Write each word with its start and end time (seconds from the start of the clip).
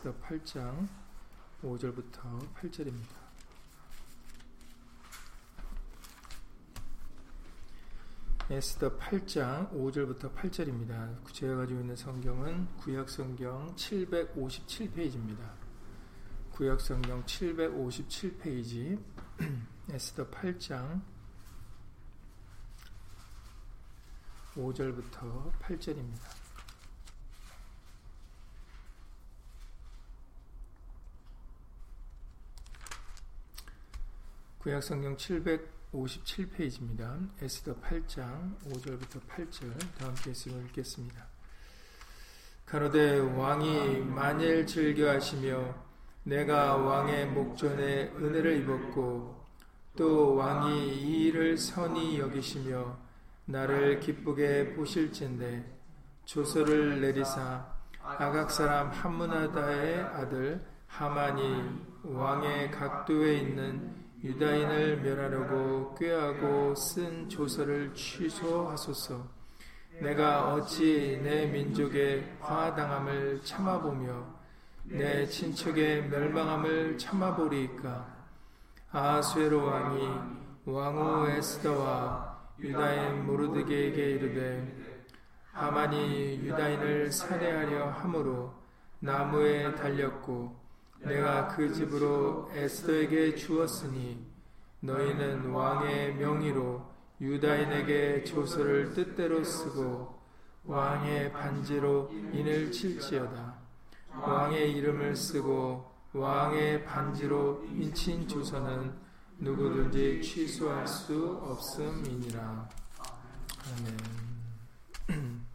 에스더 0.00 0.14
8장 0.14 0.88
5절부터 1.62 2.54
8절입니다. 2.54 3.20
에스더 8.48 8.96
8장 8.96 9.70
5절부터 9.72 10.34
8절입니다. 10.34 11.32
제가 11.34 11.56
가지고 11.56 11.80
있는 11.80 11.94
성경은 11.96 12.66
구약 12.78 13.10
성경 13.10 13.76
757페이지입니다. 13.76 15.50
구약 16.52 16.80
성경 16.80 17.22
757페이지 17.24 18.98
에스더 19.92 20.30
8장 20.30 21.02
5절부터 24.56 25.52
8절입니다. 25.60 26.49
구약성경 34.60 35.16
757페이지입니다. 35.16 37.28
에스더 37.40 37.76
8장 37.76 38.54
5절부터 38.66 39.26
8절 39.26 39.78
다 39.98 40.08
함께 40.08 40.24
말씀을 40.26 40.66
읽겠습니다. 40.66 41.26
가로되 42.66 43.20
왕이 43.20 44.00
만일 44.00 44.66
즐겨하시며 44.66 45.74
내가 46.24 46.76
왕의 46.76 47.28
목전에 47.28 48.12
은혜를 48.16 48.60
입었고 48.60 49.46
또 49.96 50.34
왕이 50.34 50.94
이 50.94 51.28
일을 51.28 51.56
선히 51.56 52.18
여기시며 52.18 52.98
나를 53.46 54.00
기쁘게 54.00 54.74
보실진데 54.74 55.64
조서를 56.26 57.00
내리사 57.00 57.66
아각 58.02 58.50
사람 58.50 58.90
함문하다의 58.90 60.00
아들 60.00 60.62
하만이 60.86 61.80
왕의 62.02 62.72
각도에 62.72 63.38
있는 63.38 63.99
유다인을 64.22 65.00
멸하려고 65.00 65.94
꾀하고 65.94 66.74
쓴 66.74 67.28
조서를 67.28 67.94
취소하소서. 67.94 69.26
내가 70.00 70.52
어찌 70.52 71.18
내 71.22 71.46
민족의 71.46 72.36
화당함을 72.40 73.40
참아보며 73.42 74.40
내 74.84 75.26
친척의 75.26 76.08
멸망함을 76.08 76.98
참아보리이까. 76.98 78.20
아수에로 78.92 79.64
왕이 79.64 80.08
왕후 80.66 81.30
에스더와 81.30 82.40
유다인 82.58 83.24
모르드게에게 83.24 84.10
이르되 84.10 84.76
하만이 85.52 86.40
유다인을 86.44 87.10
살해하려 87.10 87.90
함으로 87.92 88.52
나무에 88.98 89.74
달렸고 89.76 90.59
내가 91.02 91.48
그 91.48 91.72
집으로 91.72 92.50
에스더에게 92.54 93.34
주었으니 93.34 94.24
너희는 94.80 95.50
왕의 95.50 96.14
명의로 96.16 96.90
유다인에게 97.20 98.24
조서를 98.24 98.92
뜻대로 98.92 99.42
쓰고 99.44 100.20
왕의 100.64 101.32
반지로 101.32 102.10
인을 102.32 102.70
칠지어다. 102.70 103.54
왕의 104.20 104.72
이름을 104.72 105.16
쓰고 105.16 105.90
왕의 106.12 106.84
반지로 106.84 107.62
인친 107.74 108.26
조서는 108.26 108.92
누구든지 109.38 110.20
취소할 110.22 110.86
수 110.86 111.40
없음이니라. 111.42 112.68
아멘. 115.08 115.40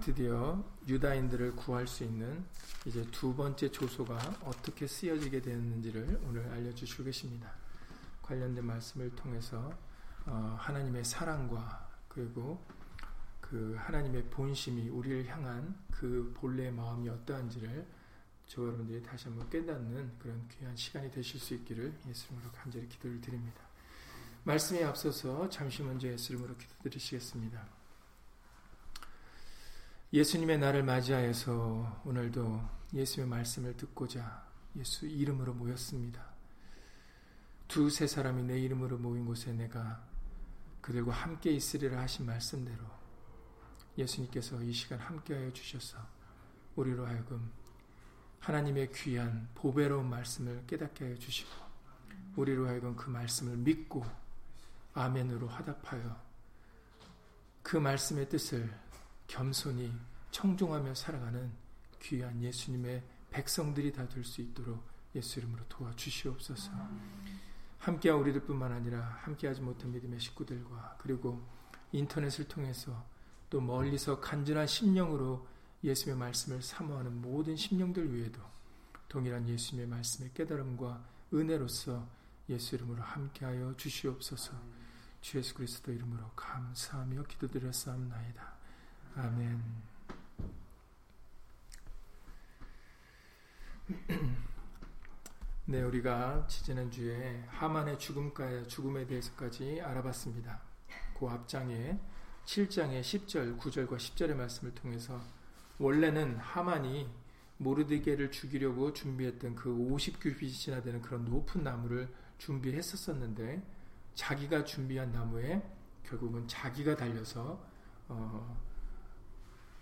드디어 0.00 0.62
유다인들을 0.86 1.56
구할 1.56 1.86
수 1.86 2.04
있는 2.04 2.44
이제 2.84 3.04
두 3.10 3.34
번째 3.34 3.70
조소가 3.70 4.16
어떻게 4.44 4.86
쓰여지게 4.86 5.42
되었는지를 5.42 6.20
오늘 6.24 6.48
알려주시고 6.48 7.04
계십니다. 7.04 7.50
관련된 8.22 8.64
말씀을 8.64 9.14
통해서 9.16 9.72
어, 10.26 10.56
하나님의 10.58 11.04
사랑과 11.04 11.88
그리고 12.08 12.64
그 13.40 13.76
하나님의 13.78 14.24
본심이 14.24 14.88
우리를 14.88 15.26
향한 15.28 15.76
그 15.90 16.32
본래의 16.36 16.72
마음이 16.72 17.08
어떠한지를 17.08 17.86
저 18.46 18.62
여러분들이 18.62 19.02
다시 19.02 19.26
한번 19.26 19.48
깨닫는 19.50 20.18
그런 20.18 20.48
귀한 20.48 20.76
시간이 20.76 21.10
되실 21.10 21.40
수 21.40 21.54
있기를 21.54 21.92
예수님으로 22.08 22.50
간절히 22.52 22.88
기도를 22.88 23.20
드립니다. 23.20 23.60
말씀에 24.44 24.84
앞서서 24.84 25.48
잠시 25.48 25.82
먼저 25.82 26.08
예수님으로 26.08 26.56
기도드리시겠습니다. 26.56 27.75
예수님의 30.12 30.58
날을 30.58 30.84
맞이하여서 30.84 32.02
오늘도 32.04 32.62
예수의 32.94 33.26
말씀을 33.26 33.76
듣고자 33.76 34.46
예수 34.76 35.04
이름으로 35.04 35.52
모였습니다. 35.52 36.24
두세 37.66 38.06
사람이 38.06 38.44
내 38.44 38.60
이름으로 38.60 38.98
모인 38.98 39.26
곳에 39.26 39.52
내가 39.52 40.06
그들과 40.80 41.12
함께 41.12 41.50
있으리라 41.50 42.02
하신 42.02 42.24
말씀대로 42.24 42.84
예수님께서 43.98 44.62
이 44.62 44.72
시간 44.72 45.00
함께하여 45.00 45.52
주셔서 45.52 45.98
우리로 46.76 47.04
하여금 47.04 47.50
하나님의 48.38 48.92
귀한 48.92 49.48
보배로운 49.56 50.08
말씀을 50.08 50.64
깨닫게 50.68 51.04
하여 51.04 51.18
주시고 51.18 51.50
우리로 52.36 52.68
하여금 52.68 52.94
그 52.94 53.10
말씀을 53.10 53.56
믿고 53.56 54.06
아멘으로 54.94 55.48
화답하여 55.48 56.16
그 57.64 57.76
말씀의 57.76 58.28
뜻을 58.28 58.85
겸손히 59.26 59.92
청종하며 60.30 60.94
살아가는 60.94 61.50
귀한 62.00 62.42
예수님의 62.42 63.02
백성들이 63.30 63.92
다 63.92 64.06
될 64.08 64.22
수 64.24 64.40
있도록 64.40 64.84
예수 65.14 65.38
이름으로 65.40 65.64
도와주시옵소서. 65.68 66.70
함께한 67.78 68.18
우리들 68.20 68.42
뿐만 68.44 68.72
아니라 68.72 69.00
함께하지 69.22 69.60
못한 69.62 69.92
믿음의 69.92 70.20
식구들과 70.20 70.96
그리고 71.00 71.42
인터넷을 71.92 72.48
통해서 72.48 73.04
또 73.48 73.60
멀리서 73.60 74.20
간절한 74.20 74.66
심령으로 74.66 75.46
예수님의 75.84 76.18
말씀을 76.18 76.62
사모하는 76.62 77.20
모든 77.20 77.56
심령들 77.56 78.12
위에도 78.12 78.40
동일한 79.08 79.48
예수님의 79.48 79.88
말씀의 79.88 80.32
깨달음과 80.34 81.04
은혜로서 81.32 82.06
예수 82.48 82.74
이름으로 82.74 83.02
함께하여 83.02 83.76
주시옵소서. 83.76 84.52
주 85.20 85.38
예수 85.38 85.54
그리스도 85.54 85.92
이름으로 85.92 86.30
감사하며 86.34 87.22
기도드렸사옵나이다. 87.24 88.55
아멘. 89.18 89.62
네, 95.64 95.82
우리가 95.82 96.46
지지난 96.46 96.90
주에 96.90 97.42
하만의 97.48 97.98
죽음과 97.98 98.64
죽음에 98.64 99.06
대해서까지 99.06 99.80
알아봤습니다. 99.80 100.60
그 101.18 101.26
앞장에 101.26 101.98
7장의 102.44 103.00
10절, 103.00 103.58
9절과 103.58 103.96
10절의 103.96 104.34
말씀을 104.34 104.74
통해서 104.74 105.18
원래는 105.78 106.36
하만이 106.36 107.10
모르드게를 107.56 108.30
죽이려고 108.30 108.92
준비했던 108.92 109.54
그 109.54 109.70
50규빗이나 109.70 110.84
되는 110.84 111.00
그런 111.00 111.24
높은 111.24 111.64
나무를 111.64 112.12
준비했었었는데 112.36 113.62
자기가 114.14 114.64
준비한 114.64 115.10
나무에 115.10 115.62
결국은 116.04 116.46
자기가 116.46 116.96
달려서 116.96 117.64
어, 118.08 118.65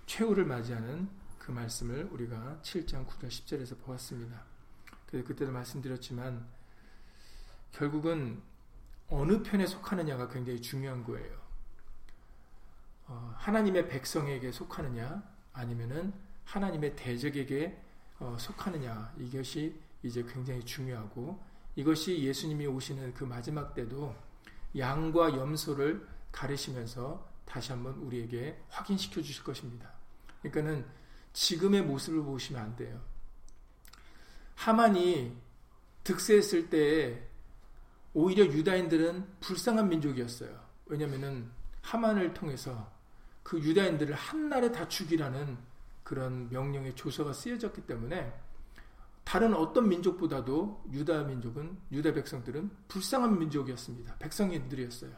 최후를 0.07 0.45
맞이하는 0.45 1.09
그 1.39 1.51
말씀을 1.51 2.09
우리가 2.11 2.59
7장 2.63 3.07
9절 3.07 3.29
10절에서 3.29 3.79
보았습니다. 3.83 4.43
그때도 5.07 5.53
말씀드렸지만 5.53 6.47
결국은 7.73 8.43
어느 9.09 9.43
편에 9.43 9.67
속하느냐가 9.67 10.29
굉장히 10.29 10.61
중요한 10.61 11.05
거예요. 11.05 11.45
어, 13.07 13.35
하나님의 13.37 13.89
백성에게 13.89 14.51
속하느냐 14.51 15.23
아니면은 15.53 16.13
하나님의 16.45 16.97
대적에게 16.97 17.81
어, 18.19 18.37
속하느냐 18.39 19.13
이것이 19.19 19.79
이제 20.03 20.25
굉장히 20.25 20.65
중요하고 20.65 21.39
이것이 21.77 22.23
예수님이 22.23 22.67
오시는 22.67 23.15
그 23.15 23.25
마지막 23.25 23.75
때도 23.75 24.15
양과 24.77 25.37
염소를 25.37 26.07
가르시면서 26.33 27.29
다시 27.45 27.73
한번 27.73 27.95
우리에게 27.95 28.61
확인시켜 28.69 29.23
주실 29.23 29.45
것입니다. 29.45 29.94
그러니까는 30.51 30.85
지금의 31.33 31.83
모습을 31.83 32.23
보시면 32.23 32.63
안 32.63 32.77
돼요. 32.77 33.01
하만이 34.55 35.37
득세했을 36.05 36.71
때 36.71 37.29
오히려 38.13 38.45
유다인들은 38.45 39.41
불쌍한 39.41 39.89
민족이었어요. 39.89 40.65
왜냐면은 40.87 41.51
하만을 41.83 42.35
통해서 42.35 42.93
그 43.43 43.59
유다인들을 43.59 44.15
한날에 44.15 44.71
다 44.71 44.87
죽이라는 44.87 45.59
그런 46.03 46.49
명령의 46.51 46.95
조서가 46.95 47.33
쓰여졌기 47.33 47.83
때문에 47.83 48.33
다른 49.25 49.55
어떤 49.55 49.89
민족보다도 49.89 50.85
유다 50.93 51.25
민족은 51.25 51.79
유다 51.91 52.13
백성들은 52.13 52.71
불쌍한 52.89 53.39
민족이었습니다. 53.39 54.19
백성인들이었어요. 54.19 55.13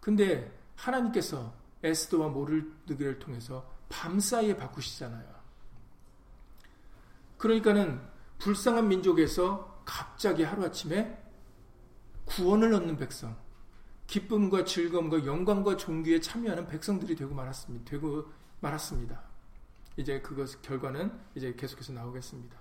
근데 0.00 0.50
하나님께서 0.76 1.54
에스더와 1.82 2.28
모르드게를 2.28 3.18
통해서 3.18 3.75
밤사이에 3.88 4.56
바꾸시잖아요. 4.56 5.36
그러니까는 7.38 8.00
불쌍한 8.38 8.88
민족에서 8.88 9.82
갑자기 9.84 10.42
하루아침에 10.42 11.22
구원을 12.24 12.74
얻는 12.74 12.96
백성, 12.96 13.36
기쁨과 14.06 14.64
즐거움과 14.64 15.24
영광과 15.24 15.76
존귀에 15.76 16.20
참여하는 16.20 16.66
백성들이 16.66 17.14
되고 17.16 17.34
말았습니다. 17.34 17.90
되고 17.90 18.30
말았습니다. 18.60 19.22
이제 19.96 20.20
그것 20.20 20.60
결과는 20.62 21.18
이제 21.34 21.54
계속해서 21.54 21.92
나오겠습니다. 21.92 22.56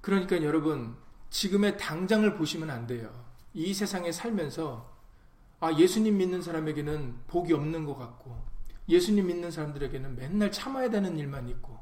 그러니까 0.00 0.42
여러분 0.42 0.96
지금의 1.30 1.76
당장을 1.76 2.36
보시면 2.36 2.70
안 2.70 2.86
돼요. 2.86 3.12
이 3.52 3.74
세상에 3.74 4.12
살면서 4.12 4.97
아 5.60 5.72
예수님 5.72 6.16
믿는 6.16 6.42
사람에게는 6.42 7.22
복이 7.26 7.52
없는 7.52 7.84
것 7.84 7.96
같고 7.96 8.36
예수님 8.88 9.26
믿는 9.26 9.50
사람들에게는 9.50 10.16
맨날 10.16 10.52
참아야 10.52 10.88
되는 10.90 11.18
일만 11.18 11.48
있고 11.48 11.78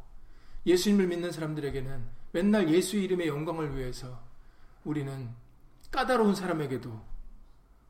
예수님을 0.67 1.07
믿는 1.07 1.31
사람들에게는 1.31 2.05
맨날 2.33 2.69
예수 2.71 2.97
이름의 2.97 3.29
영광을 3.29 3.77
위해서 3.77 4.21
우리는 4.85 5.31
까다로운 5.91 6.35
사람에게도 6.35 7.01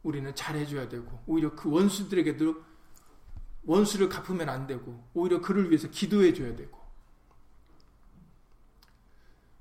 우리는 0.02 0.34
잘해줘야 0.34 0.88
되고 0.88 1.18
오히려 1.26 1.54
그 1.54 1.70
원수들에게도 1.70 2.54
원수를 3.64 4.08
갚으면 4.08 4.48
안 4.48 4.66
되고 4.66 5.02
오히려 5.14 5.40
그를 5.40 5.68
위해서 5.70 5.88
기도해줘야 5.88 6.54
되고. 6.54 6.78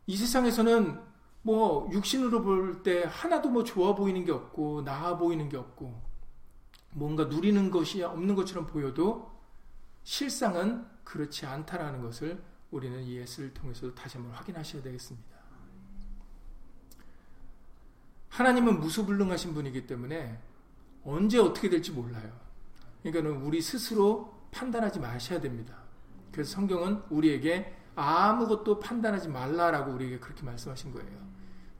이 0.06 0.16
세상에서는 0.16 1.00
뭐 1.42 1.90
육신으로 1.92 2.44
볼 2.44 2.84
때 2.84 3.04
하나도 3.08 3.50
뭐 3.50 3.64
좋아 3.64 3.96
보이는 3.96 4.24
게 4.26 4.32
없고 4.32 4.84
나아 4.84 5.18
보이는 5.18 5.50
게 5.50 5.58
없고 5.58 6.00
뭔가 6.96 7.26
누리는 7.26 7.72
것이 7.72 8.02
없는 8.04 8.36
것처럼 8.36 8.68
보여도 8.68 9.30
실상은 10.04 10.86
그렇지 11.04 11.46
않다라는 11.46 12.02
것을 12.02 12.42
우리는 12.72 13.04
이 13.04 13.18
예수를 13.18 13.54
통해서 13.54 13.94
다시 13.94 14.18
한번 14.18 14.34
확인하셔야 14.36 14.82
되겠습니다. 14.82 15.36
하나님은 18.30 18.80
무소불능하신 18.80 19.54
분이기 19.54 19.86
때문에 19.88 20.40
언제 21.04 21.38
어떻게 21.38 21.70
될지 21.70 21.92
몰라요. 21.92 22.32
그러니까는 23.04 23.42
우리 23.42 23.62
스스로 23.62 24.34
판단하지 24.52 25.00
마셔야 25.00 25.42
됩니다. 25.42 25.76
그래서 26.32 26.54
성경은 26.54 27.04
우리에게 27.10 27.76
아무것도 27.96 28.80
판단하지 28.80 29.28
말라라고 29.28 29.92
우리에게 29.92 30.20
그렇게 30.20 30.44
말씀하신 30.44 30.94
거예요. 30.94 31.26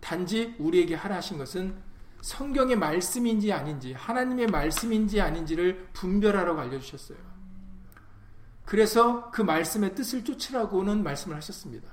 단지 0.02 0.56
우리에게 0.60 0.96
하라 0.96 1.16
하신 1.18 1.38
것은 1.38 1.82
성경의 2.26 2.76
말씀인지 2.78 3.54
아닌지, 3.54 3.94
하나님의 3.94 4.48
말씀인지 4.48 5.22
아닌지를 5.22 5.90
분별하라고 5.94 6.60
알려주셨어요. 6.60 7.20
그래서 8.66 9.30
그 9.30 9.44
말씀의 9.44 9.94
뜻을 9.94 10.24
쫓으라고는 10.24 11.04
말씀을 11.04 11.38
하셨습니다. 11.38 11.88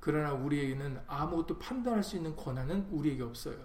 그러나 0.00 0.32
우리에게는 0.32 0.98
아무것도 1.06 1.58
판단할 1.58 2.02
수 2.02 2.16
있는 2.16 2.34
권한은 2.36 2.88
우리에게 2.90 3.22
없어요. 3.22 3.58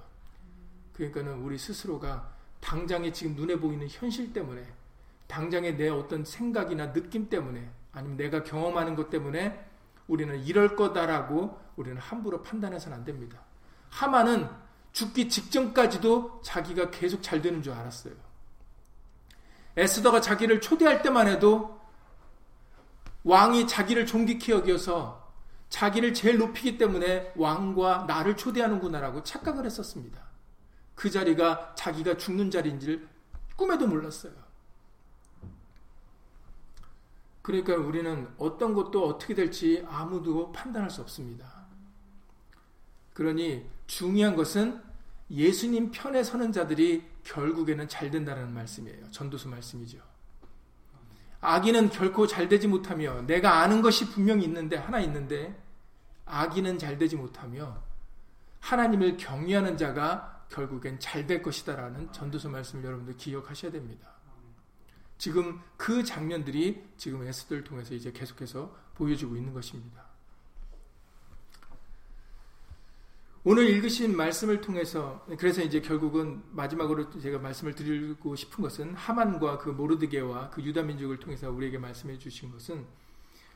그러니까는 0.91 1.41
우리 1.43 1.57
스스로가 1.57 2.29
당장에 2.59 3.13
지금 3.13 3.33
눈에 3.33 3.55
보이는 3.55 3.87
현실 3.89 4.33
때문에, 4.33 4.67
당장에 5.27 5.77
내 5.77 5.87
어떤 5.87 6.25
생각이나 6.25 6.91
느낌 6.91 7.29
때문에, 7.29 7.71
아니면 7.93 8.17
내가 8.17 8.43
경험하는 8.43 8.97
것 8.97 9.09
때문에 9.09 9.65
우리는 10.09 10.43
이럴 10.43 10.75
거다라고 10.75 11.57
우리는 11.77 11.97
함부로 12.01 12.41
판단해서는 12.41 12.97
안 12.97 13.05
됩니다. 13.05 13.39
하마는 13.91 14.49
죽기 14.91 15.29
직전까지도 15.29 16.41
자기가 16.43 16.91
계속 16.91 17.21
잘 17.23 17.41
되는 17.41 17.61
줄 17.61 17.73
알았어요. 17.73 18.13
에스더가 19.77 20.21
자기를 20.21 20.59
초대할 20.61 21.01
때만 21.01 21.27
해도 21.27 21.79
왕이 23.23 23.67
자기를 23.67 24.05
존귀히 24.05 24.51
여겨서 24.51 25.31
자기를 25.69 26.13
제일 26.13 26.37
높이기 26.37 26.77
때문에 26.77 27.31
왕과 27.35 28.05
나를 28.07 28.35
초대하는구나라고 28.35 29.23
착각을 29.23 29.65
했었습니다. 29.65 30.21
그 30.95 31.09
자리가 31.09 31.75
자기가 31.75 32.17
죽는 32.17 32.51
자리인지를 32.51 33.07
꿈에도 33.55 33.87
몰랐어요. 33.87 34.33
그러니까 37.41 37.75
우리는 37.75 38.27
어떤 38.37 38.73
것도 38.73 39.07
어떻게 39.07 39.33
될지 39.33 39.85
아무도 39.89 40.51
판단할 40.51 40.89
수 40.89 41.01
없습니다. 41.01 41.65
그러니 43.13 43.65
중요한 43.91 44.37
것은 44.37 44.81
예수님 45.29 45.91
편에 45.91 46.23
서는 46.23 46.53
자들이 46.53 47.03
결국에는 47.25 47.89
잘 47.89 48.09
된다는 48.09 48.53
말씀이에요. 48.53 49.11
전도서 49.11 49.49
말씀이죠. 49.49 49.99
아기는 51.41 51.89
결코 51.89 52.25
잘 52.25 52.47
되지 52.47 52.69
못하며 52.69 53.23
내가 53.23 53.59
아는 53.59 53.81
것이 53.81 54.09
분명히 54.09 54.45
있는데 54.45 54.77
하나 54.77 55.01
있는데 55.01 55.61
아기는 56.25 56.79
잘 56.79 56.97
되지 56.97 57.17
못하며 57.17 57.83
하나님을 58.61 59.17
경외하는 59.17 59.75
자가 59.75 60.45
결국엔 60.49 60.97
잘 60.99 61.27
될 61.27 61.41
것이다라는 61.41 62.13
전도서 62.13 62.47
말씀을 62.47 62.85
여러분들 62.85 63.17
기억하셔야 63.17 63.73
됩니다. 63.73 64.07
지금 65.17 65.59
그 65.75 66.01
장면들이 66.05 66.81
지금 66.95 67.27
에스더를 67.27 67.65
통해서 67.65 67.93
이제 67.93 68.09
계속해서 68.13 68.73
보여주고 68.93 69.35
있는 69.35 69.53
것입니다. 69.53 70.10
오늘 73.43 73.67
읽으신 73.69 74.15
말씀을 74.15 74.61
통해서 74.61 75.25
그래서 75.39 75.63
이제 75.63 75.81
결국은 75.81 76.43
마지막으로 76.51 77.09
제가 77.19 77.39
말씀을 77.39 77.73
드리고 77.73 78.35
싶은 78.35 78.61
것은 78.61 78.93
하만과 78.93 79.57
그 79.57 79.69
모르드게와 79.69 80.51
그 80.51 80.61
유다 80.61 80.83
민족을 80.83 81.17
통해서 81.17 81.49
우리에게 81.49 81.79
말씀해 81.79 82.19
주신 82.19 82.51
것은 82.51 82.85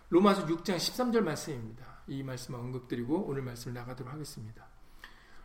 로마서 0.09 0.47
6장 0.47 0.77
13절 0.77 1.21
말씀입니다. 1.21 1.99
이 2.07 2.23
말씀을 2.23 2.59
언급드리고 2.61 3.25
오늘 3.27 3.43
말씀을 3.43 3.75
나가도록 3.75 4.11
하겠습니다. 4.11 4.65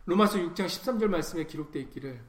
로마서 0.05 0.39
6장 0.39 0.65
13절 0.65 1.05
말씀에 1.05 1.45
기록되어 1.45 1.83
있기를 1.83 2.19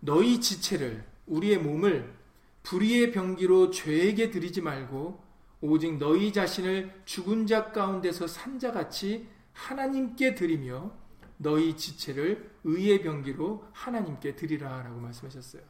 너희 0.00 0.38
지체를 0.38 1.02
우리의 1.26 1.56
몸을 1.56 2.14
불의의 2.62 3.10
병기로 3.12 3.70
죄에게 3.70 4.30
드리지 4.30 4.60
말고 4.60 5.24
오직 5.62 5.96
너희 5.96 6.30
자신을 6.30 6.92
죽은 7.06 7.46
자 7.46 7.72
가운데서 7.72 8.26
산 8.26 8.58
자같이 8.58 9.28
하나님께 9.54 10.34
드리며 10.34 11.01
너희 11.42 11.76
지체를 11.76 12.50
의의 12.64 13.02
병기로 13.02 13.64
하나님께 13.72 14.36
드리라라고 14.36 15.00
말씀하셨어요. 15.00 15.62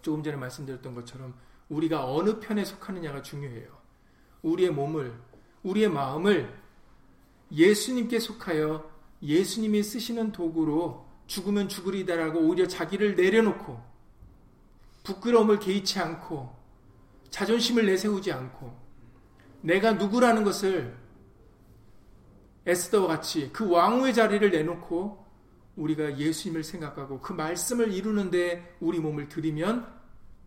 조금 0.00 0.22
전에 0.22 0.36
말씀드렸던 0.36 0.94
것처럼 0.94 1.34
우리가 1.68 2.10
어느 2.10 2.40
편에 2.40 2.64
속하느냐가 2.64 3.22
중요해요. 3.22 3.68
우리의 4.42 4.70
몸을 4.70 5.14
우리의 5.62 5.88
마음을 5.88 6.52
예수님께 7.52 8.18
속하여 8.18 8.90
예수님이 9.22 9.82
쓰시는 9.82 10.32
도구로 10.32 11.06
죽으면 11.26 11.68
죽으리다라고 11.68 12.40
오히려 12.40 12.66
자기를 12.66 13.16
내려놓고 13.16 13.82
부끄러움을 15.04 15.58
개의치 15.58 15.98
않고 15.98 16.54
자존심을 17.30 17.86
내세우지 17.86 18.32
않고 18.32 18.78
내가 19.60 19.92
누구라는 19.92 20.44
것을 20.44 21.03
에스더와 22.66 23.08
같이 23.08 23.50
그 23.52 23.68
왕후의 23.68 24.14
자리를 24.14 24.50
내놓고 24.50 25.24
우리가 25.76 26.18
예수님을 26.18 26.62
생각하고 26.62 27.20
그 27.20 27.32
말씀을 27.32 27.92
이루는데 27.92 28.76
우리 28.80 29.00
몸을 29.00 29.28
들이면 29.28 29.92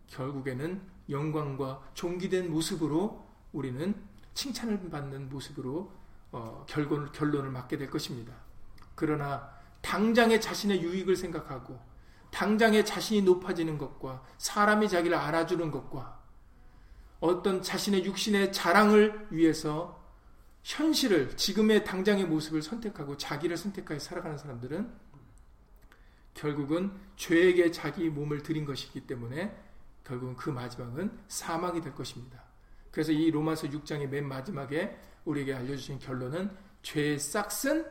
결국에는 0.08 0.82
영광과 1.10 1.82
존귀된 1.94 2.52
모습으로 2.52 3.26
우리는 3.54 3.96
칭찬을 4.34 4.90
받는 4.90 5.30
모습으로 5.30 5.92
어, 6.32 6.66
결론을, 6.68 7.12
결론을 7.12 7.50
맞게 7.50 7.78
될 7.78 7.90
것입니다. 7.90 8.34
그러나 8.96 9.50
당장의 9.82 10.42
자신의 10.42 10.82
유익을 10.82 11.16
생각하고 11.16 11.80
당장에 12.32 12.84
자신이 12.84 13.22
높아지는 13.22 13.78
것과 13.78 14.24
사람이 14.38 14.90
자기를 14.90 15.18
알아주는 15.18 15.72
것과 15.72 16.20
어떤 17.20 17.62
자신의 17.62 18.06
육신의 18.06 18.54
자랑을 18.54 19.28
위해서 19.32 20.07
현실을 20.68 21.38
지금의 21.38 21.86
당장의 21.86 22.26
모습을 22.26 22.62
선택하고 22.62 23.16
자기를 23.16 23.56
선택하여 23.56 24.00
살아가는 24.00 24.38
사람들은 24.38 24.92
결국은 26.34 26.92
죄에게 27.16 27.72
자기 27.72 28.10
몸을 28.10 28.44
들인 28.44 28.66
것이기 28.66 29.08
때문에 29.08 29.58
결국은 30.04 30.36
그 30.36 30.50
마지막은 30.50 31.18
사망이 31.30 31.80
될 31.80 31.96
것입니다. 31.96 32.44
그래서 32.92 33.14
이 33.14 33.32
로마서 33.32 33.70
6장의 33.70 34.10
맨 34.10 34.28
마지막에 34.28 35.00
우리에게 35.24 35.54
알려주신 35.54 36.00
결론은 36.00 36.52
죄의 36.82 37.18
싹은 37.18 37.90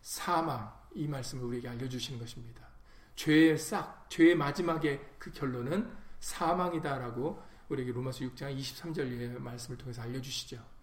사망 0.00 0.72
이 0.94 1.06
말씀을 1.06 1.44
우리에게 1.44 1.68
알려주시는 1.68 2.18
것입니다. 2.18 2.66
죄의 3.14 3.58
싹, 3.58 4.08
죄의 4.08 4.36
마지막에 4.36 5.00
그 5.18 5.30
결론은 5.32 5.90
사망이다라고 6.20 7.42
우리에게 7.68 7.92
로마서 7.92 8.20
6장 8.20 8.58
23절의 8.58 9.38
말씀을 9.38 9.76
통해서 9.76 10.00
알려주시죠. 10.00 10.77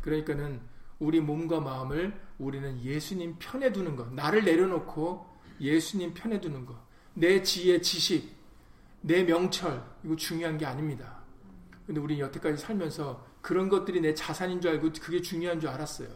그러니까는 0.00 0.60
우리 0.98 1.20
몸과 1.20 1.60
마음을 1.60 2.18
우리는 2.38 2.80
예수님 2.82 3.36
편에 3.38 3.72
두는 3.72 3.96
것, 3.96 4.12
나를 4.12 4.44
내려놓고 4.44 5.26
예수님 5.60 6.14
편에 6.14 6.40
두는 6.40 6.66
것, 6.66 6.76
내 7.14 7.42
지혜, 7.42 7.80
지식, 7.80 8.34
내 9.00 9.24
명철, 9.24 9.82
이거 10.04 10.16
중요한 10.16 10.58
게 10.58 10.66
아닙니다. 10.66 11.20
근데 11.86 12.00
우리 12.00 12.20
여태까지 12.20 12.62
살면서 12.62 13.24
그런 13.40 13.68
것들이 13.68 14.00
내 14.00 14.12
자산인 14.14 14.60
줄 14.60 14.72
알고 14.72 14.90
그게 15.00 15.22
중요한 15.22 15.60
줄 15.60 15.68
알았어요. 15.68 16.08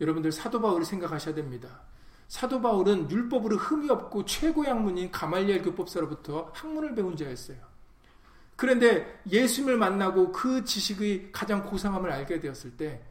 여러분들 0.00 0.32
사도 0.32 0.60
바울을 0.60 0.84
생각하셔야 0.84 1.34
됩니다. 1.34 1.82
사도 2.26 2.60
바울은 2.60 3.10
율법으로 3.10 3.56
흠이 3.56 3.90
없고 3.90 4.24
최고 4.24 4.64
학문인 4.64 5.10
가말리엘 5.10 5.62
교법사로부터 5.62 6.50
학문을 6.54 6.94
배운 6.94 7.16
자였어요. 7.16 7.69
그런데 8.60 9.22
예수님을 9.30 9.78
만나고 9.78 10.32
그 10.32 10.66
지식의 10.66 11.32
가장 11.32 11.64
고상함을 11.64 12.12
알게 12.12 12.40
되었을 12.40 12.76
때 12.76 13.02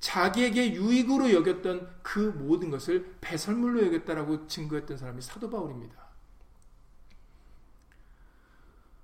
자기에게 0.00 0.74
유익으로 0.74 1.32
여겼던 1.32 2.00
그 2.02 2.18
모든 2.18 2.68
것을 2.68 3.16
배설물로 3.22 3.86
여겼다라고 3.86 4.46
증거했던 4.48 4.98
사람이 4.98 5.22
사도 5.22 5.48
바울입니다. 5.48 5.94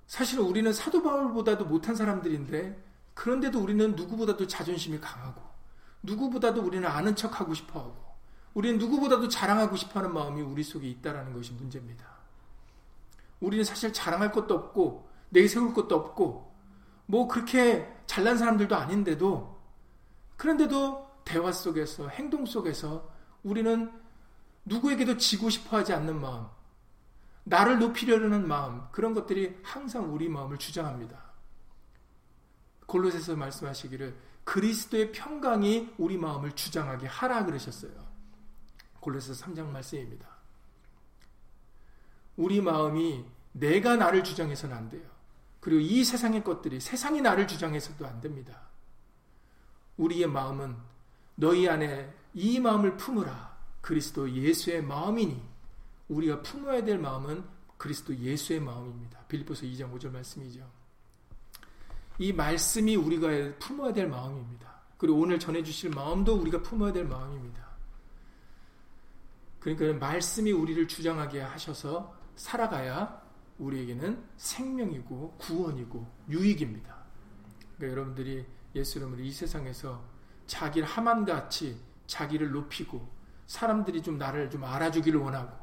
사실 0.07 0.41
우리는 0.41 0.71
사도 0.75 1.03
바울보다도 1.03 1.65
못한 1.65 1.95
사람들인데 1.97 2.85
그런데도 3.15 3.59
우리는 3.59 3.97
누구보다도 3.97 4.47
자존심이 4.47 5.01
강하고 5.01 5.41
누구보다도 6.03 6.61
우리는 6.61 6.87
아는 6.87 7.17
척하고 7.17 7.55
싶어하고 7.55 7.97
우리는 8.53 8.79
누구보다도 8.79 9.29
자랑하고 9.29 9.75
싶어하는 9.75 10.13
마음이 10.13 10.43
우리 10.43 10.63
속에 10.63 10.87
있다라는 10.87 11.33
것이 11.33 11.55
문제입니다. 11.55 12.05
우리는 13.41 13.65
사실 13.65 13.91
자랑할 13.91 14.31
것도 14.33 14.55
없고 14.55 15.08
내세울 15.31 15.75
것도 15.75 15.95
없고 15.95 16.55
뭐 17.07 17.29
그렇게 17.29 17.89
잘난 18.07 18.37
사람들도 18.37 18.75
아닌데도 18.75 19.59
그런데도 20.37 21.09
대화 21.25 21.53
속에서 21.53 22.09
행동 22.09 22.47
속에서 22.47 23.11
우리는 23.43 23.93
누구에게도 24.65 25.17
지고 25.17 25.51
싶어 25.51 25.79
하지 25.79 25.93
않는 25.93 26.21
마음 26.21 26.47
나를 27.45 27.79
높이려는 27.79 28.47
마음 28.47 28.83
그런 28.93 29.15
것들이 29.15 29.59
항상 29.63 30.13
우리 30.15 30.29
마음을 30.29 30.59
주장합니다. 30.59 31.29
골로새서 32.87 33.37
말씀하시기를 33.37 34.17
그리스도의 34.45 35.13
평강이 35.13 35.95
우리 35.99 36.17
마음을 36.17 36.53
주장하게 36.53 37.07
하라 37.07 37.45
그러셨어요. 37.45 37.93
골로새서 39.01 39.47
3장 39.47 39.67
말씀입니다. 39.67 40.29
우리 42.37 42.61
마음이 42.61 43.25
내가 43.53 43.97
나를 43.97 44.25
주장해서는 44.25 44.77
안 44.77 44.89
돼요. 44.89 45.18
그리고 45.69 45.83
이 45.83 46.03
세상의 46.03 46.45
것들이 46.45 46.81
세상이 46.81 47.21
나를 47.21 47.47
주장해서도 47.47 48.07
안 48.07 48.23
됩니다. 48.23 48.59
우리의 49.99 50.27
마음은 50.27 50.75
너희 51.35 51.69
안에 51.69 52.11
이 52.33 52.59
마음을 52.59 52.97
품으라. 52.97 53.55
그리스도 53.83 54.31
예수의 54.31 54.83
마음이니 54.83 55.39
우리가 56.09 56.41
품어야 56.41 56.83
될 56.83 56.99
마음은 56.99 57.45
그리스도 57.77 58.17
예수의 58.17 58.61
마음입니다. 58.61 59.21
빌립보서 59.29 59.67
2장 59.67 59.95
5절 59.95 60.11
말씀이죠. 60.11 60.67
이 62.17 62.33
말씀이 62.33 62.97
우리가 62.97 63.59
품어야 63.59 63.93
될 63.93 64.09
마음입니다. 64.09 64.73
그리고 64.97 65.19
오늘 65.19 65.39
전해 65.39 65.63
주실 65.63 65.91
마음도 65.91 66.33
우리가 66.35 66.63
품어야 66.63 66.95
될 66.95 67.05
마음입니다. 67.05 67.69
그러니까 69.61 69.99
말씀이 69.99 70.51
우리를 70.51 70.89
주장하게 70.89 71.43
하셔서 71.43 72.17
살아가야 72.37 73.28
우리에게는 73.59 74.23
생명이고 74.37 75.37
구원이고 75.39 76.07
유익입니다. 76.29 76.97
그러니까 77.77 77.93
여러분들이 77.93 78.47
예수 78.75 78.99
이름으로 78.99 79.23
이 79.23 79.33
세상에서 79.33 80.03
자기를 80.47 80.87
하만같이 80.87 81.81
자기를 82.07 82.51
높이고 82.53 83.07
사람들이 83.47 84.03
좀 84.03 84.19
나를 84.19 84.51
좀 84.51 84.65
알아주기를 84.65 85.21
원하고 85.21 85.57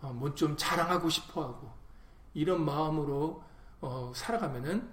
어, 0.00 0.12
뭐좀 0.12 0.56
자랑하고 0.56 1.08
싶어하고 1.08 1.70
이런 2.34 2.64
마음으로 2.64 3.42
어, 3.80 4.12
살아가면은 4.14 4.88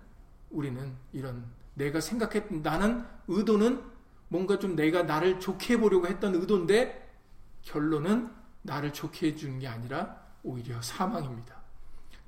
우리는 0.50 0.96
이런 1.14 1.46
내가 1.74 2.02
생각했 2.02 2.52
나는 2.62 3.06
의도는 3.28 3.84
뭔가 4.28 4.60
좀 4.60 4.76
내가 4.76 5.04
나를 5.04 5.40
좋게 5.40 5.76
해보려고 5.76 6.08
했던 6.08 6.36
의도인데 6.36 7.10
결론은 7.64 8.32
나를 8.62 8.94
좋게 8.94 9.28
해주는 9.28 9.60
게 9.60 9.68
아니라 9.68 10.20
오히려 10.44 10.82
사망입니다. 10.82 11.59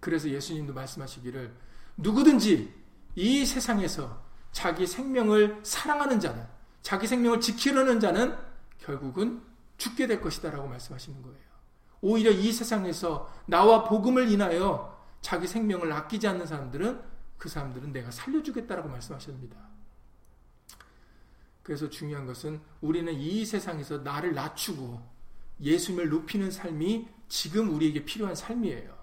그래서 0.01 0.27
예수님도 0.29 0.73
말씀하시기를 0.73 1.55
누구든지 1.95 2.73
이 3.15 3.45
세상에서 3.45 4.21
자기 4.51 4.85
생명을 4.85 5.61
사랑하는 5.63 6.19
자는 6.19 6.45
자기 6.81 7.07
생명을 7.07 7.39
지키려는 7.39 8.01
자는 8.01 8.35
결국은 8.79 9.41
죽게 9.77 10.07
될 10.07 10.19
것이다라고 10.19 10.67
말씀하시는 10.67 11.21
거예요. 11.21 11.39
오히려 12.01 12.31
이 12.31 12.51
세상에서 12.51 13.31
나와 13.45 13.83
복음을 13.83 14.29
인하여 14.29 14.99
자기 15.21 15.47
생명을 15.47 15.91
아끼지 15.93 16.27
않는 16.27 16.47
사람들은 16.47 16.99
그 17.37 17.47
사람들은 17.47 17.93
내가 17.93 18.09
살려주겠다라고 18.11 18.89
말씀하십니다. 18.89 19.55
그래서 21.61 21.89
중요한 21.89 22.25
것은 22.25 22.59
우리는 22.81 23.13
이 23.13 23.45
세상에서 23.45 23.99
나를 23.99 24.33
낮추고 24.33 24.99
예수님을 25.61 26.09
높이는 26.09 26.49
삶이 26.49 27.07
지금 27.29 27.73
우리에게 27.75 28.03
필요한 28.03 28.33
삶이에요. 28.33 29.00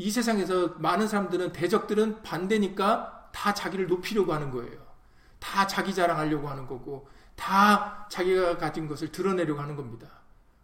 이 0.00 0.10
세상에서 0.10 0.76
많은 0.78 1.06
사람들은 1.08 1.52
대적들은 1.52 2.22
반대니까 2.22 3.28
다 3.34 3.52
자기를 3.52 3.86
높이려고 3.86 4.32
하는 4.32 4.50
거예요. 4.50 4.80
다 5.38 5.66
자기 5.66 5.94
자랑하려고 5.94 6.48
하는 6.48 6.66
거고 6.66 7.06
다 7.36 8.06
자기가 8.08 8.56
가진 8.56 8.88
것을 8.88 9.12
드러내려고 9.12 9.60
하는 9.60 9.76
겁니다. 9.76 10.08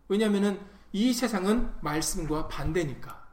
왜냐하면 0.09 0.59
이 0.91 1.13
세상은 1.13 1.71
말씀과 1.83 2.49
반대니까. 2.49 3.27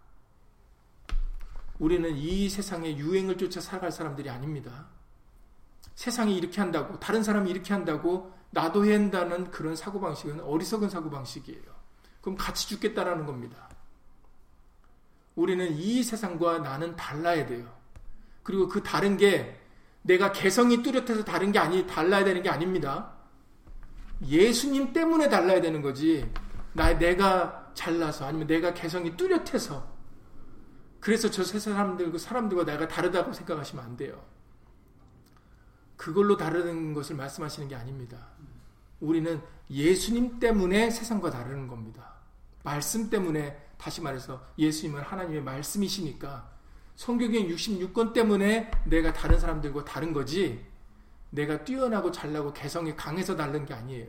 우리는 1.79 2.13
이 2.17 2.49
세상의 2.49 2.97
유행을 2.97 3.37
쫓아 3.37 3.61
살아갈 3.61 3.89
사람들이 3.89 4.29
아닙니다. 4.29 4.87
세상이 5.95 6.35
이렇게 6.35 6.59
한다고, 6.59 6.99
다른 6.99 7.23
사람이 7.23 7.49
이렇게 7.49 7.71
한다고, 7.73 8.33
나도 8.51 8.85
해야 8.85 8.95
한다는 8.95 9.49
그런 9.51 9.77
사고방식은 9.77 10.41
어리석은 10.41 10.89
사고방식이에요. 10.89 11.63
그럼 12.19 12.35
같이 12.37 12.67
죽겠다라는 12.67 13.25
겁니다. 13.25 13.69
우리는 15.35 15.71
이 15.77 16.03
세상과 16.03 16.59
나는 16.59 16.95
달라야 16.95 17.45
돼요. 17.45 17.67
그리고 18.43 18.67
그 18.67 18.83
다른 18.83 19.17
게 19.17 19.59
내가 20.01 20.31
개성이 20.31 20.83
뚜렷해서 20.83 21.23
다른 21.23 21.51
게 21.51 21.59
아니, 21.59 21.87
달라야 21.87 22.23
되는 22.23 22.43
게 22.43 22.49
아닙니다. 22.49 23.13
예수님 24.25 24.93
때문에 24.93 25.29
달라야 25.29 25.61
되는 25.61 25.81
거지. 25.81 26.29
나 26.73 26.97
내가 26.97 27.71
잘나서 27.73 28.25
아니면 28.25 28.47
내가 28.47 28.73
개성이 28.73 29.15
뚜렷해서 29.15 29.91
그래서 30.99 31.29
저 31.29 31.43
세 31.43 31.59
사람들과 31.59 32.17
사람들과 32.17 32.65
내가 32.65 32.87
다르다고 32.87 33.33
생각하시면 33.33 33.83
안 33.83 33.97
돼요. 33.97 34.23
그걸로 35.97 36.37
다르는 36.37 36.93
것을 36.93 37.15
말씀하시는 37.15 37.67
게 37.67 37.75
아닙니다. 37.75 38.17
우리는 38.99 39.41
예수님 39.69 40.39
때문에 40.39 40.89
세상과 40.89 41.29
다르는 41.29 41.67
겁니다. 41.67 42.13
말씀 42.63 43.09
때문에 43.09 43.62
다시 43.77 44.01
말해서 44.01 44.45
예수님은 44.57 45.01
하나님의 45.01 45.41
말씀이시니까 45.43 46.51
성경의 46.95 47.51
66권 47.51 48.13
때문에 48.13 48.71
내가 48.85 49.13
다른 49.13 49.39
사람들과 49.39 49.83
다른 49.83 50.13
거지 50.13 50.65
내가 51.31 51.63
뛰어나고 51.63 52.11
잘나고 52.11 52.53
개성이 52.53 52.95
강해서 52.95 53.35
다른 53.35 53.65
게 53.65 53.73
아니에요. 53.73 54.07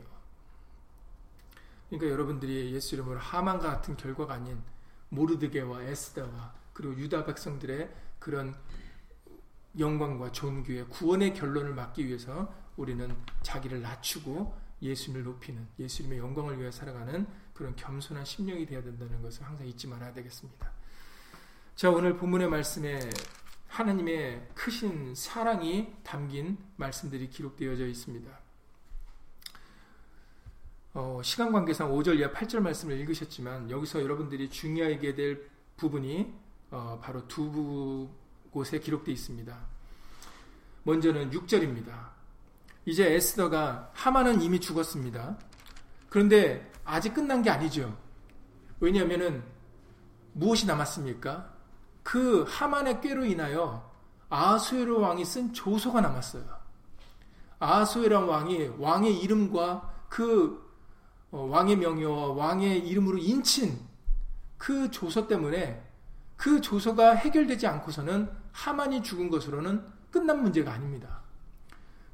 그러니까 1.89 2.11
여러분들이 2.11 2.73
예수 2.73 2.95
이름으로 2.95 3.19
하만과 3.19 3.69
같은 3.69 3.97
결과가 3.97 4.35
아닌 4.35 4.61
모르드게와 5.09 5.83
에스다와 5.83 6.53
그리고 6.73 6.95
유다 6.95 7.25
백성들의 7.25 7.89
그런 8.19 8.55
영광과 9.77 10.31
존귀의 10.31 10.89
구원의 10.89 11.33
결론을 11.33 11.73
막기 11.73 12.05
위해서 12.05 12.53
우리는 12.77 13.15
자기를 13.41 13.81
낮추고 13.81 14.55
예수님을 14.81 15.23
높이는 15.23 15.67
예수님의 15.79 16.19
영광을 16.19 16.59
위해 16.59 16.71
살아가는 16.71 17.27
그런 17.55 17.75
겸손한 17.75 18.25
심령이 18.25 18.65
되어야 18.65 18.83
된다는 18.83 19.21
것을 19.21 19.43
항상 19.43 19.65
잊지 19.65 19.87
말아야 19.87 20.13
되겠습니다. 20.13 20.71
자 21.75 21.89
오늘 21.89 22.15
본문의 22.17 22.49
말씀에 22.49 22.99
하나님의 23.67 24.49
크신 24.53 25.15
사랑이 25.15 25.93
담긴 26.03 26.57
말씀들이 26.75 27.29
기록되어져 27.29 27.87
있습니다. 27.87 28.39
어, 30.93 31.21
시간 31.23 31.51
관계상 31.51 31.91
5절 31.91 32.19
이하 32.19 32.31
8절 32.31 32.59
말씀을 32.59 32.97
읽으셨지만 32.99 33.69
여기서 33.71 34.01
여러분들이 34.01 34.49
중요하게 34.49 35.15
될 35.15 35.49
부분이 35.77 36.33
어, 36.71 36.99
바로 37.01 37.27
두 37.27 38.09
곳에 38.51 38.79
기록되어 38.79 39.13
있습니다. 39.13 39.57
먼저는 40.83 41.31
6절입니다. 41.31 42.09
이제 42.85 43.13
에스더가 43.13 43.91
하만은 43.93 44.41
이미 44.41 44.59
죽었습니다. 44.59 45.37
그런데 46.09 46.71
아직 46.85 47.13
끝난 47.13 47.41
게 47.41 47.49
아니죠. 47.49 47.97
왜냐하면 48.79 49.43
무엇이 50.33 50.65
남았습니까? 50.65 51.53
그 52.03 52.45
하만의 52.47 53.01
꾀로 53.01 53.25
인하여 53.25 53.91
아수에로 54.29 55.01
왕이 55.01 55.25
쓴 55.25 55.51
조서가 55.53 56.01
남았어요. 56.01 56.43
아수에란 57.59 58.25
왕이 58.25 58.71
왕의 58.77 59.19
이름과 59.21 59.93
그 60.09 60.63
어, 61.31 61.47
왕의 61.49 61.77
명예와 61.77 62.33
왕의 62.33 62.87
이름으로 62.87 63.17
인친 63.17 63.79
그 64.57 64.89
조서 64.91 65.27
때문에 65.27 65.83
그 66.37 66.61
조서가 66.61 67.15
해결되지 67.15 67.65
않고서는 67.67 68.29
하만이 68.51 69.03
죽은 69.03 69.29
것으로는 69.29 69.83
끝난 70.11 70.41
문제가 70.41 70.73
아닙니다. 70.73 71.21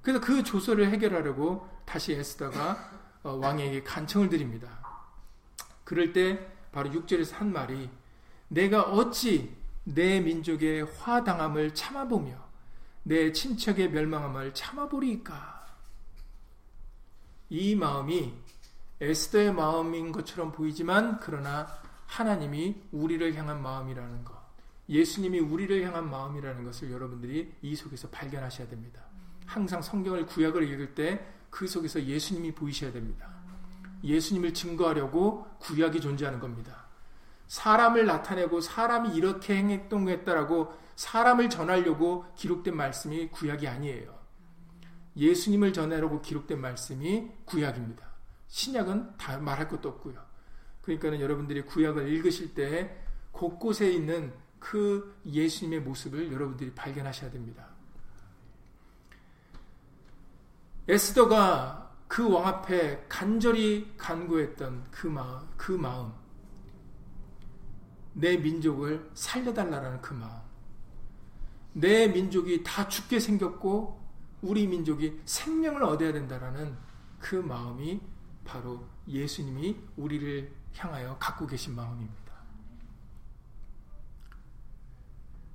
그래서 0.01 0.19
그 0.19 0.43
조서를 0.43 0.89
해결하려고 0.89 1.67
다시 1.85 2.13
에스더가 2.13 2.71
어, 2.71 3.00
왕에게 3.23 3.83
간청을 3.83 4.29
드립니다. 4.29 4.79
그럴 5.83 6.13
때 6.13 6.39
바로 6.71 6.89
6절에서 6.89 7.33
한 7.33 7.51
말이 7.51 7.89
내가 8.47 8.83
어찌 8.83 9.55
내 9.83 10.19
민족의 10.19 10.83
화당함을 10.83 11.73
참아보며 11.73 12.33
내 13.03 13.31
친척의 13.31 13.89
멸망함을 13.89 14.53
참아보리까? 14.53 15.65
이 17.49 17.75
마음이 17.75 18.33
에스더의 19.01 19.53
마음인 19.53 20.11
것처럼 20.11 20.51
보이지만 20.51 21.19
그러나 21.19 21.67
하나님이 22.05 22.75
우리를 22.91 23.35
향한 23.35 23.61
마음이라는 23.61 24.23
것, 24.23 24.33
예수님이 24.87 25.39
우리를 25.39 25.83
향한 25.85 26.09
마음이라는 26.09 26.63
것을 26.63 26.91
여러분들이 26.91 27.53
이 27.61 27.75
속에서 27.75 28.09
발견하셔야 28.09 28.67
됩니다. 28.67 29.01
항상 29.45 29.81
성경을 29.81 30.25
구약을 30.27 30.63
읽을 30.69 30.93
때 30.93 31.25
그 31.51 31.67
속에서 31.67 32.01
예수님이 32.03 32.55
보이셔야 32.55 32.91
됩니다. 32.91 33.29
예수님을 34.03 34.55
증거하려고 34.55 35.45
구약이 35.59 36.01
존재하는 36.01 36.39
겁니다. 36.39 36.87
사람을 37.47 38.05
나타내고 38.05 38.61
사람이 38.61 39.15
이렇게 39.15 39.55
행동했다라고 39.55 40.73
사람을 40.95 41.49
전하려고 41.49 42.25
기록된 42.35 42.75
말씀이 42.75 43.29
구약이 43.29 43.67
아니에요. 43.67 44.19
예수님을 45.15 45.73
전하려고 45.73 46.21
기록된 46.21 46.59
말씀이 46.59 47.29
구약입니다. 47.45 48.09
신약은 48.47 49.17
다 49.17 49.37
말할 49.37 49.67
것도 49.67 49.89
없고요. 49.89 50.15
그러니까는 50.81 51.19
여러분들이 51.19 51.63
구약을 51.63 52.07
읽으실 52.07 52.53
때 52.53 52.97
곳곳에 53.31 53.91
있는 53.91 54.33
그 54.59 55.19
예수님의 55.25 55.81
모습을 55.81 56.31
여러분들이 56.31 56.73
발견하셔야 56.73 57.31
됩니다. 57.31 57.70
에스더가 60.87 61.81
그 62.07 62.27
왕 62.27 62.45
앞에 62.45 63.05
간절히 63.07 63.93
간구했던 63.97 64.87
그 64.91 65.07
마음, 65.07 65.47
그 65.55 65.71
마음, 65.71 66.11
내 68.13 68.35
민족을 68.35 69.09
살려달라는 69.13 70.01
그 70.01 70.13
마음, 70.13 70.41
내 71.71 72.07
민족이 72.07 72.63
다 72.63 72.87
죽게 72.89 73.19
생겼고 73.19 74.01
우리 74.41 74.67
민족이 74.67 75.21
생명을 75.23 75.83
얻어야 75.83 76.11
된다라는 76.11 76.75
그 77.17 77.35
마음이 77.35 78.01
바로 78.43 78.85
예수님이 79.07 79.77
우리를 79.95 80.51
향하여 80.75 81.17
갖고 81.17 81.47
계신 81.47 81.75
마음입니다. 81.75 82.21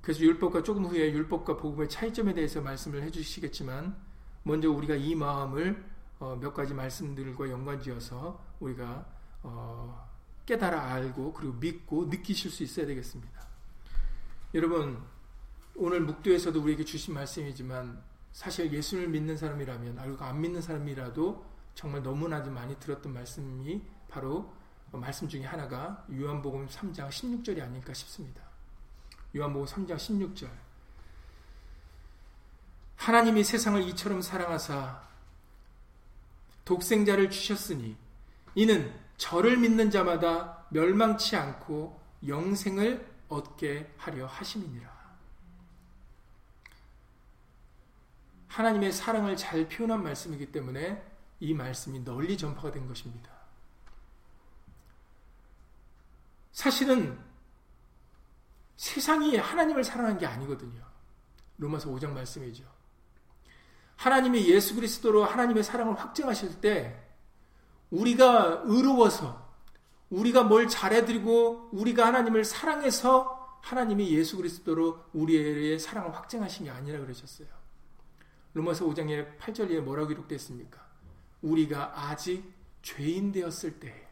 그래서 0.01 0.21
율법과 0.21 0.63
조금 0.63 0.85
후에 0.85 1.11
율법과 1.11 1.57
복음의 1.57 1.89
차이점에 1.89 2.33
대해서 2.33 2.61
말씀을 2.61 3.03
해주시겠지만 3.03 4.06
먼저 4.47 4.71
우리가 4.71 4.95
이 4.95 5.13
마음을 5.13 5.85
어, 6.19 6.37
몇 6.39 6.53
가지 6.53 6.73
말씀들과 6.73 7.49
연관지어서 7.49 8.41
우리가 8.61 9.05
어, 9.43 10.09
깨달아 10.45 10.93
알고 10.93 11.33
그리고 11.33 11.53
믿고 11.55 12.05
느끼실 12.05 12.49
수 12.49 12.63
있어야 12.63 12.85
되겠습니다. 12.85 13.45
여러분 14.53 15.03
오늘 15.75 15.99
묵도에서도 15.99 16.59
우리에게 16.61 16.85
주신 16.85 17.13
말씀이지만 17.13 18.01
사실 18.31 18.71
예수를 18.71 19.09
믿는 19.09 19.35
사람이라면 19.35 19.99
알고 19.99 20.23
안 20.23 20.39
믿는 20.39 20.61
사람이라도 20.61 21.45
정말 21.75 22.01
너무나도 22.01 22.49
많이 22.49 22.79
들었던 22.79 23.13
말씀이 23.13 23.81
바로 24.07 24.53
말씀 24.91 25.27
중에 25.27 25.43
하나가 25.43 26.05
요한복음 26.09 26.67
3장 26.67 27.09
16절이 27.09 27.61
아닐까 27.61 27.93
싶습니다. 27.93 28.41
요한복음 29.35 29.67
3장 29.67 29.97
16절 29.97 30.66
하나님이 32.97 33.43
세상을 33.43 33.81
이처럼 33.89 34.21
사랑하사 34.21 35.01
독생자를 36.65 37.29
주셨으니 37.29 37.95
이는 38.55 38.93
저를 39.15 39.57
믿는 39.57 39.89
자마다 39.89 40.65
멸망치 40.69 41.35
않고 41.35 41.99
영생을 42.27 43.07
얻게 43.29 43.91
하려 43.97 44.25
하심이니라. 44.25 44.97
하나님의 48.47 48.91
사랑을 48.91 49.37
잘 49.37 49.69
표현한 49.69 50.03
말씀이기 50.03 50.51
때문에 50.51 51.03
이 51.39 51.53
말씀이 51.53 52.03
널리 52.03 52.37
전파가 52.37 52.71
된 52.71 52.87
것입니다. 52.87 53.31
사실은 56.51 57.19
세상이 58.75 59.37
하나님을 59.37 59.83
사랑한 59.83 60.17
게 60.17 60.25
아니거든요. 60.25 60.83
로마서 61.57 61.89
5장 61.91 62.11
말씀이죠. 62.11 62.76
하나님이 63.97 64.47
예수 64.47 64.75
그리스도로 64.75 65.25
하나님의 65.25 65.63
사랑을 65.63 65.95
확증하실 65.99 66.61
때 66.61 67.03
우리가 67.91 68.61
의로워서 68.65 69.45
우리가 70.09 70.43
뭘 70.43 70.67
잘해드리고 70.67 71.69
우리가 71.73 72.07
하나님을 72.07 72.45
사랑해서 72.45 73.59
하나님이 73.61 74.11
예수 74.11 74.37
그리스도로 74.37 75.03
우리의 75.13 75.79
사랑을 75.79 76.15
확증하신 76.15 76.65
게 76.65 76.71
아니라 76.71 76.99
그러셨어요. 76.99 77.47
로마서 78.53 78.85
5장의 78.85 79.37
8절에 79.39 79.81
뭐라고 79.81 80.09
기록됐습니까? 80.09 80.85
우리가 81.41 82.09
아직 82.09 82.43
죄인 82.81 83.31
되었을 83.31 83.79
때 83.79 84.07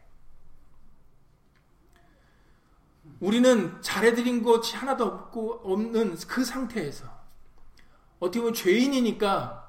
우리는 3.20 3.82
잘해드린 3.82 4.44
것이 4.44 4.76
하나도 4.76 5.06
없고 5.06 5.62
없는 5.64 6.18
그 6.28 6.44
상태에서 6.44 7.06
어떻게 8.20 8.40
보면 8.40 8.54
죄인이니까 8.54 9.65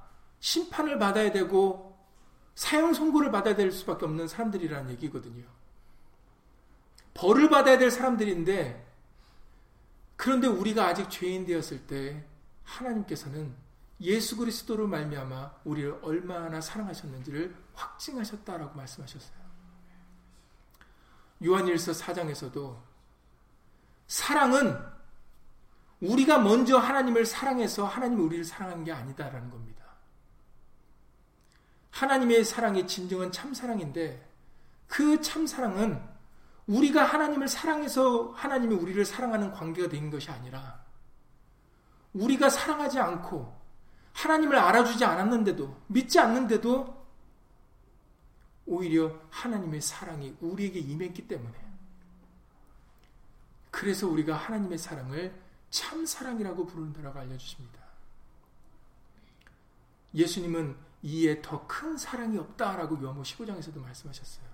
심판을 0.47 0.97
받아야 1.01 1.33
되고 1.33 1.99
사형 2.55 2.95
선고를 2.95 3.33
받아야 3.33 3.57
될 3.57 3.73
수밖에 3.73 4.05
없는 4.05 4.29
사람들이라는 4.29 4.93
얘기거든요. 4.93 5.45
벌을 7.15 7.51
받아야 7.51 7.79
될 7.79 7.91
사람들인데 7.91 8.87
그런데 10.15 10.47
우리가 10.47 10.87
아직 10.87 11.11
죄인 11.11 11.47
되었을 11.47 11.89
때 11.89 12.25
하나님께서는 12.63 13.57
예수 14.03 14.37
그리스도로 14.37 14.87
말미암아 14.87 15.63
우리를 15.65 15.99
얼마나 16.03 16.61
사랑하셨는지를 16.61 17.53
확증하셨다라고 17.75 18.77
말씀하셨어요. 18.77 19.39
요한일서 21.45 21.91
4장에서도 21.91 22.81
사랑은 24.07 24.79
우리가 26.01 26.39
먼저 26.39 26.79
하나님을 26.79 27.27
사랑해서 27.27 27.85
하나님이 27.85 28.23
우리를 28.23 28.45
사랑한 28.45 28.85
게 28.85 28.93
아니다라는 28.93 29.51
겁니다. 29.51 29.86
하나님의 31.97 32.45
사랑이 32.45 32.87
진정한 32.87 33.33
참사랑인데 33.33 34.23
그 34.87 35.21
참사랑은 35.23 36.03
우리가 36.67 37.05
하나님을 37.05 37.49
사랑해서 37.49 38.33
하나님이 38.33 38.75
우리를 38.75 39.03
사랑하는 39.05 39.53
관계가 39.53 39.89
된 39.89 40.11
것이 40.11 40.31
아니라 40.31 40.85
우리가 42.13 42.51
사랑하지 42.51 42.99
않고 42.99 43.57
하나님을 44.13 44.57
알아주지 44.57 45.05
않았는데도 45.05 45.85
믿지 45.87 46.19
않는데도 46.19 47.07
오히려 48.67 49.19
하나님의 49.31 49.81
사랑이 49.81 50.37
우리에게 50.41 50.81
임했기 50.81 51.29
때문에 51.29 51.55
그래서 53.71 54.07
우리가 54.07 54.37
하나님의 54.37 54.77
사랑을 54.77 55.35
참 55.71 56.05
사랑이라고 56.05 56.67
부른다고 56.67 57.19
알려주십니다. 57.19 57.79
예수님은 60.15 60.86
이에 61.07 61.41
더 61.41 61.65
큰 61.69 61.97
사랑이 61.97 62.37
없다라고 62.37 63.01
요한복 63.01 63.25
15장에서도 63.25 63.79
말씀하셨어요. 63.81 64.45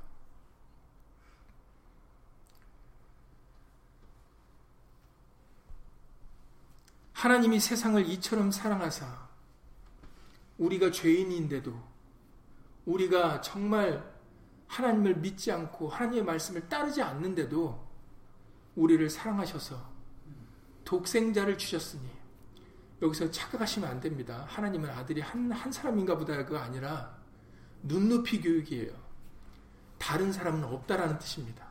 하나님이 7.14 7.58
세상을 7.58 8.06
이처럼 8.10 8.50
사랑하사 8.50 9.28
우리가 10.58 10.90
죄인인데도 10.90 11.72
우리가 12.84 13.40
정말 13.40 14.12
하나님을 14.66 15.16
믿지 15.16 15.50
않고 15.50 15.88
하나님의 15.88 16.24
말씀을 16.24 16.68
따르지 16.68 17.00
않는데도 17.00 17.82
우리를 18.76 19.08
사랑하셔서 19.08 19.90
독생자를 20.84 21.56
주셨으니 21.56 22.21
여기서 23.02 23.30
착각하시면 23.30 23.90
안 23.90 24.00
됩니다. 24.00 24.46
하나님은 24.48 24.88
아들이 24.88 25.20
한, 25.20 25.50
한 25.50 25.70
사람인가 25.70 26.16
보다가 26.16 26.62
아니라 26.62 27.14
눈높이 27.82 28.40
교육이에요. 28.40 28.92
다른 29.98 30.32
사람은 30.32 30.64
없다라는 30.64 31.18
뜻입니다. 31.18 31.66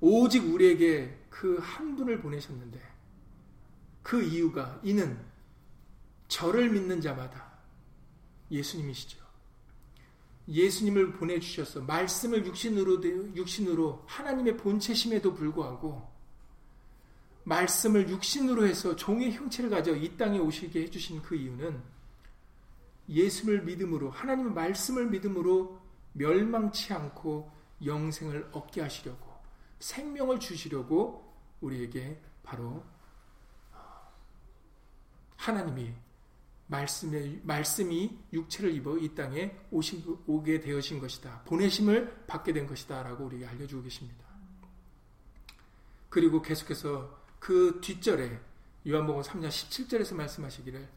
오직 0.00 0.44
우리에게 0.44 1.26
그 1.30 1.58
한 1.60 1.96
분을 1.96 2.20
보내셨는데 2.20 2.80
그 4.02 4.22
이유가 4.22 4.80
이는 4.82 5.18
저를 6.28 6.70
믿는 6.70 7.00
자마다 7.00 7.58
예수님이시죠. 8.50 9.18
예수님을 10.48 11.12
보내주셔서 11.12 11.82
말씀을 11.82 12.44
육신으로, 12.46 13.02
육신으로 13.36 14.04
하나님의 14.06 14.56
본체심에도 14.56 15.34
불구하고 15.34 16.10
말씀을 17.48 18.08
육신으로 18.10 18.66
해서 18.66 18.94
종의 18.94 19.32
형체를 19.32 19.70
가져 19.70 19.96
이 19.96 20.16
땅에 20.16 20.38
오시게 20.38 20.82
해주신 20.82 21.22
그 21.22 21.34
이유는 21.34 21.82
예수를 23.08 23.62
믿음으로 23.62 24.10
하나님의 24.10 24.52
말씀을 24.52 25.06
믿음으로 25.06 25.80
멸망치 26.12 26.92
않고 26.92 27.50
영생을 27.84 28.50
얻게 28.52 28.82
하시려고 28.82 29.26
생명을 29.80 30.40
주시려고 30.40 31.34
우리에게 31.60 32.20
바로 32.42 32.84
하나님이 35.36 35.94
말씀의, 36.66 37.40
말씀이 37.44 38.18
육체를 38.30 38.74
입어 38.74 38.98
이 38.98 39.14
땅에 39.14 39.56
오시, 39.70 40.04
오게 40.26 40.60
되어진 40.60 41.00
것이다. 41.00 41.42
보내심을 41.44 42.26
받게 42.26 42.52
된 42.52 42.66
것이다. 42.66 43.02
라고 43.02 43.24
우리에게 43.24 43.46
알려주고 43.46 43.84
계십니다. 43.84 44.26
그리고 46.10 46.42
계속해서 46.42 47.17
그 47.38 47.80
뒷절에 47.82 48.38
요한복음 48.86 49.22
3장 49.22 49.48
17절에서 49.48 50.14
말씀하시기를 50.14 50.88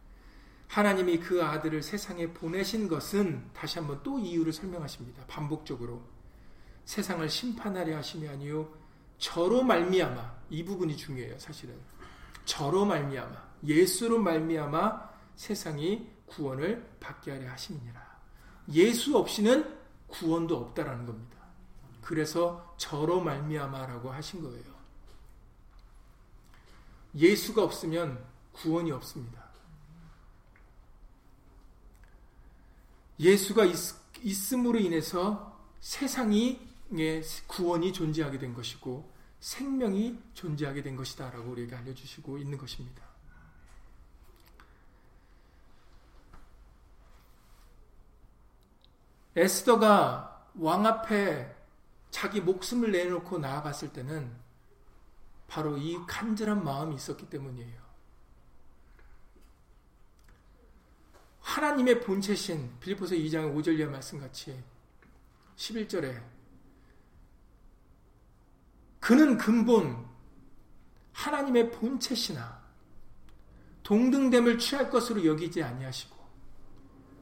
하나님이 0.67 1.19
그 1.19 1.43
아들을 1.43 1.84
세상에 1.84 2.32
보내신 2.32 2.88
것은 2.88 3.49
다시 3.54 3.80
한번 3.80 4.01
또 4.04 4.17
이유를 4.17 4.54
설명하십니다. 4.54 5.25
반복적으로 5.27 6.01
세상을 6.86 7.27
심판하려 7.30 7.97
하심이 7.97 8.27
아니요 8.27 8.73
저로 9.17 9.63
말미암아 9.63 10.41
이 10.49 10.63
부분이 10.63 10.95
중요해요. 10.95 11.38
사실은 11.38 11.75
저로 12.45 12.86
말미암아 12.86 13.51
예수로 13.65 14.17
말미암아 14.19 15.12
세상이 15.36 16.10
구원을 16.25 16.89
받게 16.99 17.32
하려 17.32 17.49
하심이니라. 17.51 18.12
예수 18.73 19.17
없이는 19.17 19.77
구원도 20.08 20.56
없다라는 20.58 21.06
겁니다. 21.06 21.38
그래서 22.01 22.75
저로 22.77 23.19
말미암아라고 23.21 24.12
하신 24.12 24.41
거예요. 24.41 24.71
예수가 27.15 27.63
없으면 27.63 28.24
구원이 28.54 28.91
없습니다. 28.91 29.41
예수가 33.19 33.65
있, 33.65 34.54
음으로 34.54 34.80
인해서 34.80 35.60
세상이 35.80 36.60
구원이 37.47 37.93
존재하게 37.93 38.39
된 38.39 38.54
것이고 38.54 39.12
생명이 39.39 40.19
존재하게 40.34 40.84
된 40.84 40.95
것이다 40.95 41.30
라고 41.32 41.52
우리에게 41.52 41.76
알려주시고 41.76 42.38
있는 42.38 42.58
것입니다. 42.58 43.04
에스더가 49.36 50.50
왕 50.56 50.86
앞에 50.86 51.56
자기 52.10 52.41
목숨을 52.41 52.91
내놓고 52.91 53.39
나아갔을 53.39 53.93
때는 53.93 54.40
바로 55.52 55.78
이 55.78 55.98
간절한 56.08 56.64
마음이 56.64 56.96
있었기 56.96 57.30
때문이에요. 57.30 57.82
하나님의 61.42 62.00
본체신 62.00 62.80
빌리포스 62.80 63.16
2장 63.18 63.54
5절 63.54 63.78
이하 63.78 63.90
말씀같이 63.90 64.64
11절에 65.58 66.24
그는 69.02 69.38
근본 69.38 70.08
하나님의 71.12 71.72
본체시나 71.72 72.62
동등됨을 73.84 74.58
취할 74.58 74.90
것으로 74.90 75.26
여기지 75.26 75.62
아니하시고 75.62 76.16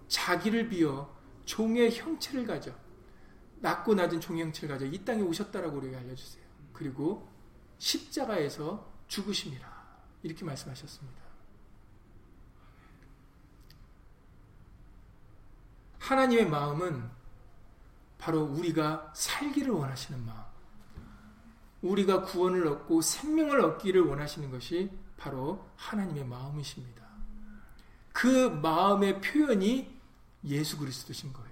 자기를 0.08 0.70
비어 0.70 1.12
종의 1.46 1.98
형체를 1.98 2.46
가져 2.46 2.72
낮고 3.56 3.96
낮은 3.96 4.22
종의 4.22 4.44
형체를 4.44 4.76
가져 4.76 4.86
이 4.86 5.04
땅에 5.04 5.24
오셨다라고 5.24 5.78
우리가 5.78 5.98
알려주세요. 5.98 6.44
그리고 6.74 7.39
십자가에서 7.80 8.88
죽으심이라 9.08 9.68
이렇게 10.24 10.46
말씀하셨습니다. 10.46 11.20
하나님의 15.98 16.48
마음은 16.50 17.10
바로 18.18 18.44
우리가 18.44 19.12
살기를 19.16 19.72
원하시는 19.72 20.26
마음. 20.26 20.50
우리가 21.82 22.24
구원을 22.24 22.68
얻고 22.68 23.02
생명을 23.02 23.62
얻기를 23.62 24.02
원하시는 24.02 24.52
것이 24.52 24.92
바로 25.18 25.70
하나님의 25.78 26.26
마음이십니다. 26.26 27.08
그 28.12 28.50
마음의 28.50 29.22
표현이 29.22 30.00
예수 30.46 30.78
그리스도신 30.78 31.32
거예요. 31.32 31.50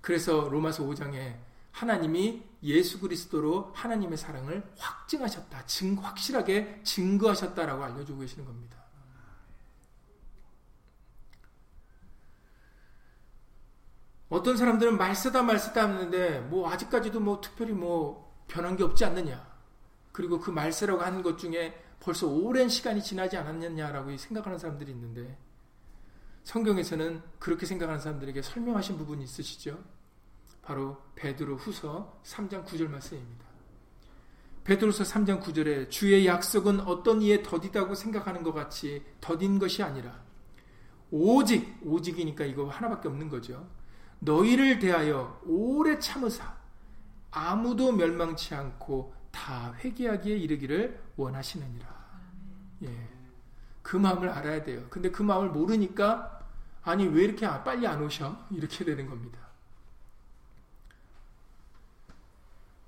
그래서 0.00 0.48
로마서 0.48 0.84
5장에 0.84 1.36
하나님이 1.72 2.47
예수 2.62 3.00
그리스도로 3.00 3.72
하나님의 3.74 4.18
사랑을 4.18 4.68
확증하셨다. 4.78 5.66
증, 5.66 5.94
확실하게 5.94 6.80
증거하셨다라고 6.82 7.84
알려주고 7.84 8.20
계시는 8.20 8.44
겁니다. 8.44 8.78
어떤 14.28 14.56
사람들은 14.56 14.98
말 14.98 15.14
쓰다 15.14 15.42
말 15.42 15.58
쓰다 15.58 15.84
하는데 15.84 16.40
뭐 16.40 16.70
아직까지도 16.70 17.20
뭐 17.20 17.40
특별히 17.40 17.72
뭐 17.72 18.44
변한 18.46 18.76
게 18.76 18.84
없지 18.84 19.04
않느냐. 19.04 19.46
그리고 20.12 20.40
그 20.40 20.50
말세라고 20.50 21.00
하는 21.00 21.22
것 21.22 21.38
중에 21.38 21.80
벌써 22.00 22.26
오랜 22.26 22.68
시간이 22.68 23.02
지나지 23.02 23.36
않았느냐라고 23.36 24.16
생각하는 24.16 24.58
사람들이 24.58 24.90
있는데 24.92 25.38
성경에서는 26.44 27.22
그렇게 27.38 27.66
생각하는 27.66 28.00
사람들에게 28.00 28.42
설명하신 28.42 28.98
부분이 28.98 29.22
있으시죠? 29.24 29.78
바로 30.68 30.98
베드로 31.14 31.56
후서 31.56 32.20
3장 32.24 32.62
9절 32.66 32.90
말씀입니다. 32.90 33.46
베드로서 34.64 35.02
3장 35.02 35.42
9절에 35.42 35.88
주의 35.88 36.26
약속은 36.26 36.80
어떤 36.80 37.22
이에 37.22 37.42
더디다고 37.42 37.94
생각하는 37.94 38.42
것 38.42 38.52
같이 38.52 39.02
더딘 39.22 39.58
것이 39.58 39.82
아니라 39.82 40.20
오직 41.10 41.80
오직이니까 41.82 42.44
이거 42.44 42.68
하나밖에 42.68 43.08
없는 43.08 43.30
거죠. 43.30 43.66
너희를 44.18 44.78
대하여 44.78 45.40
오래 45.46 45.98
참으사 45.98 46.54
아무도 47.30 47.90
멸망치 47.90 48.54
않고 48.54 49.14
다 49.30 49.72
회개하기에 49.82 50.36
이르기를 50.36 51.00
원하시느니라. 51.16 51.86
예. 52.82 53.08
그 53.80 53.96
마음을 53.96 54.28
알아야 54.28 54.62
돼요. 54.64 54.84
근데 54.90 55.10
그 55.10 55.22
마음을 55.22 55.48
모르니까 55.48 56.46
아니 56.82 57.06
왜 57.06 57.24
이렇게 57.24 57.46
빨리 57.64 57.86
안 57.86 58.02
오셔? 58.02 58.36
이렇게 58.50 58.84
되는 58.84 59.08
겁니다. 59.08 59.47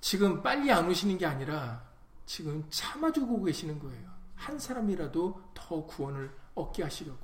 지금 0.01 0.43
빨리 0.43 0.71
안 0.73 0.89
오시는 0.89 1.19
게 1.19 1.27
아니라 1.27 1.83
지금 2.27 2.65
참아주고 2.71 3.43
계시는 3.43 3.79
거예요. 3.79 4.11
한 4.35 4.59
사람이라도 4.59 5.43
더 5.55 5.85
구원을 5.85 6.35
얻게 6.55 6.83
하시려고 6.83 7.19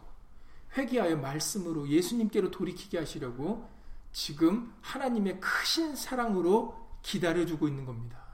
회개하여 0.76 1.16
말씀으로 1.16 1.88
예수님께로 1.88 2.50
돌이키게 2.50 2.98
하시려고 2.98 3.68
지금 4.12 4.74
하나님의 4.82 5.40
크신 5.40 5.96
사랑으로 5.96 6.86
기다려주고 7.02 7.68
있는 7.68 7.84
겁니다. 7.84 8.24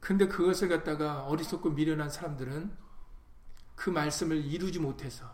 근데 0.00 0.26
그것을 0.26 0.68
갖다가 0.68 1.24
어리석고 1.26 1.70
미련한 1.70 2.10
사람들은 2.10 2.76
그 3.74 3.90
말씀을 3.90 4.44
이루지 4.44 4.78
못해서 4.78 5.32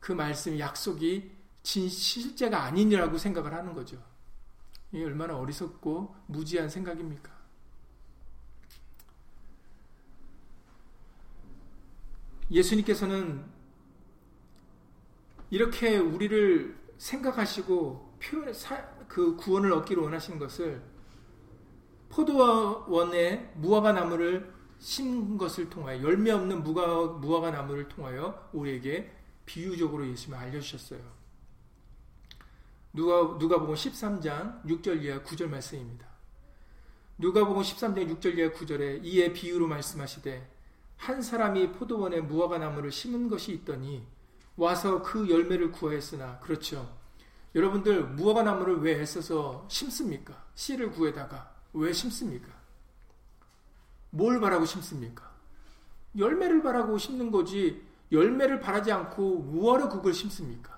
그 0.00 0.12
말씀 0.12 0.58
약속이 0.58 1.32
진 1.62 1.88
실제가 1.88 2.62
아니라고 2.62 3.18
생각을 3.18 3.52
하는 3.52 3.74
거죠. 3.74 4.02
이게 4.92 5.04
얼마나 5.04 5.36
어리석고 5.36 6.14
무지한 6.26 6.68
생각입니까? 6.68 7.34
예수님께서는 12.50 13.44
이렇게 15.50 15.98
우리를 15.98 16.76
생각하시고 16.98 18.18
그 19.08 19.36
구원을 19.36 19.72
얻기를 19.72 20.02
원하시는 20.02 20.38
것을 20.38 20.82
포도원에 22.08 23.52
무화과 23.56 23.92
나무를 23.92 24.54
심은 24.78 25.36
것을 25.38 25.68
통하여 25.70 26.02
열매 26.02 26.30
없는 26.30 26.62
무화, 26.62 26.86
무화과 26.86 27.50
나무를 27.50 27.88
통하여 27.88 28.48
우리에게 28.52 29.12
비유적으로 29.44 30.06
예수님이 30.08 30.40
알려주셨어요. 30.40 31.00
누가, 32.96 33.36
누가복음 33.38 33.74
13장 33.74 34.64
6절 34.64 35.02
이하 35.02 35.22
9절 35.22 35.48
말씀입니다. 35.48 36.06
누가복음 37.18 37.60
13장 37.60 38.18
6절 38.18 38.38
이하 38.38 38.50
9절에 38.50 39.04
이에 39.04 39.34
비유로 39.34 39.66
말씀하시되 39.66 40.50
한 40.96 41.20
사람이 41.20 41.72
포도원에 41.72 42.22
무화과 42.22 42.56
나무를 42.56 42.90
심은 42.90 43.28
것이 43.28 43.52
있더니 43.52 44.02
와서 44.56 45.02
그 45.02 45.28
열매를 45.28 45.72
구하였으나 45.72 46.38
그렇죠. 46.38 46.90
여러분들 47.54 48.02
무화과 48.02 48.44
나무를 48.44 48.80
왜 48.80 48.98
애써서 49.02 49.66
심습니까? 49.68 50.46
씨를 50.54 50.90
구해다가 50.90 51.52
왜 51.74 51.92
심습니까? 51.92 52.48
뭘 54.08 54.40
바라고 54.40 54.64
심습니까? 54.64 55.30
열매를 56.16 56.62
바라고 56.62 56.96
심는 56.96 57.30
거지 57.30 57.84
열매를 58.10 58.58
바라지 58.60 58.90
않고 58.90 59.40
무엇로 59.40 59.90
그걸 59.90 60.14
심습니까? 60.14 60.75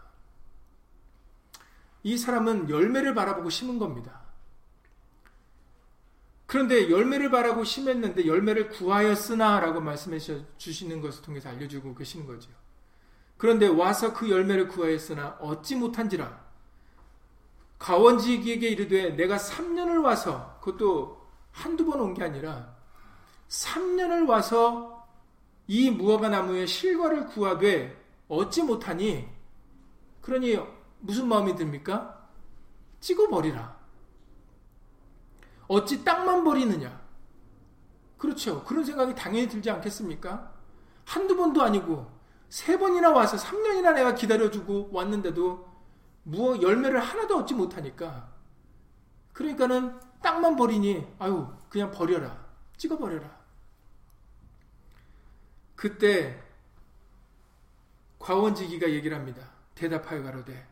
이 2.09 2.17
사람은 2.17 2.71
열매를 2.71 3.15
바라보고 3.15 3.51
심은 3.51 3.79
겁니다. 3.79 4.23
그런데 6.47 6.89
열매를 6.89 7.31
바라고 7.31 7.65
심했는데 7.65 8.27
열매를 8.27 8.71
구하였으나 8.71 9.61
라고 9.61 9.83
말씀해 9.83 10.19
주시는 10.57 11.03
것을 11.03 11.21
통해서 11.23 11.51
알려주고 11.51 11.95
계시는 11.95 12.27
거죠. 12.27 12.51
그런데 13.37 13.67
와서 13.69 14.15
그 14.15 14.31
열매를 14.31 14.69
구하였으나 14.69 15.37
얻지 15.41 15.77
못한지라 15.77 16.49
가원지기에게 17.79 18.69
이르되 18.71 19.11
내가 19.11 19.37
3년을 19.37 20.03
와서 20.03 20.59
그것도 20.63 21.21
한두 21.53 21.85
번 21.85 22.01
온 22.01 22.15
게 22.15 22.25
아니라 22.25 22.75
3년을 23.51 24.27
와서 24.27 25.07
이 25.67 25.91
무화과 25.91 26.31
나무의 26.31 26.67
실과를 26.67 27.27
구하되 27.27 28.03
얻지 28.29 28.63
못하니 28.63 29.29
그러니 30.23 30.59
무슨 31.01 31.29
마음이 31.29 31.55
듭니까? 31.55 32.29
찍어버리라. 33.01 33.79
어찌 35.69 36.05
땅만 36.05 36.45
버리느냐? 36.45 37.01
그렇죠. 38.17 38.65
그런 38.65 38.85
생각이 38.85 39.15
당연히 39.15 39.49
들지 39.49 39.71
않겠습니까? 39.71 40.53
한두 41.05 41.37
번도 41.37 41.63
아니고 41.63 42.11
세 42.49 42.79
번이나 42.79 43.11
와서 43.11 43.37
3년이나 43.37 43.95
내가 43.95 44.15
기다려주고 44.15 44.91
왔는데도 44.93 45.69
무어 46.25 46.61
열매를 46.61 47.01
하나도 47.01 47.39
얻지 47.39 47.55
못하니까 47.55 48.31
그러니까는 49.33 49.99
땅만 50.23 50.57
버리니 50.57 51.07
아유 51.19 51.47
그냥 51.71 51.91
버려라 51.91 52.47
찍어버려라 52.77 53.39
그때 55.75 56.43
과원지기가 58.19 58.91
얘기를 58.91 59.17
합니다 59.17 59.51
대답하여 59.75 60.23
가로되 60.23 60.67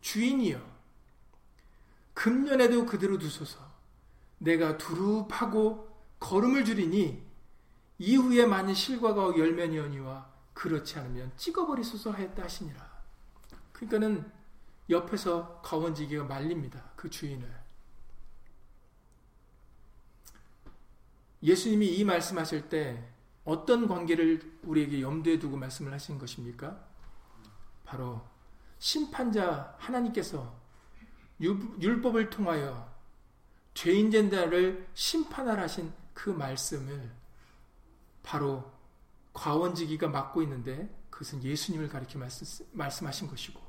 주인이여 0.00 0.60
금년에도 2.14 2.86
그대로 2.86 3.18
두소서 3.18 3.58
내가 4.38 4.76
두릅하고 4.76 5.88
걸음을 6.18 6.64
줄이니 6.64 7.22
이후에 7.98 8.46
많은 8.46 8.74
실과가 8.74 9.36
열매니언니와 9.36 10.30
그렇지 10.54 10.98
않으면 10.98 11.32
찍어버리소서 11.36 12.10
하였다 12.10 12.42
하시니라. 12.42 12.90
그러니까는 13.72 14.30
옆에서 14.88 15.60
가원지기가 15.62 16.24
말립니다. 16.24 16.82
그 16.96 17.08
주인을. 17.08 17.48
예수님이 21.42 21.86
이 21.96 22.04
말씀하실 22.04 22.68
때 22.68 23.08
어떤 23.44 23.88
관계를 23.88 24.58
우리에게 24.62 25.00
염두에 25.00 25.38
두고 25.38 25.56
말씀을 25.56 25.92
하신 25.92 26.18
것입니까? 26.18 26.78
바로 27.84 28.22
심판자 28.80 29.76
하나님께서 29.78 30.58
율법을 31.40 32.30
통하여 32.30 32.90
죄인된 33.74 34.30
자를 34.30 34.88
심판하라 34.94 35.62
하신 35.62 35.92
그 36.14 36.30
말씀을 36.30 37.10
바로 38.22 38.70
과원지기가 39.34 40.08
맡고 40.08 40.42
있는데 40.42 40.92
그것은 41.10 41.44
예수님을 41.44 41.88
가리켜 41.88 42.18
말씀하신 42.72 43.28
것이고 43.28 43.60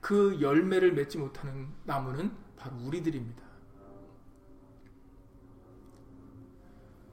그 0.00 0.40
열매를 0.40 0.92
맺지 0.94 1.18
못하는 1.18 1.68
나무는 1.84 2.34
바로 2.56 2.76
우리들입니다. 2.78 3.42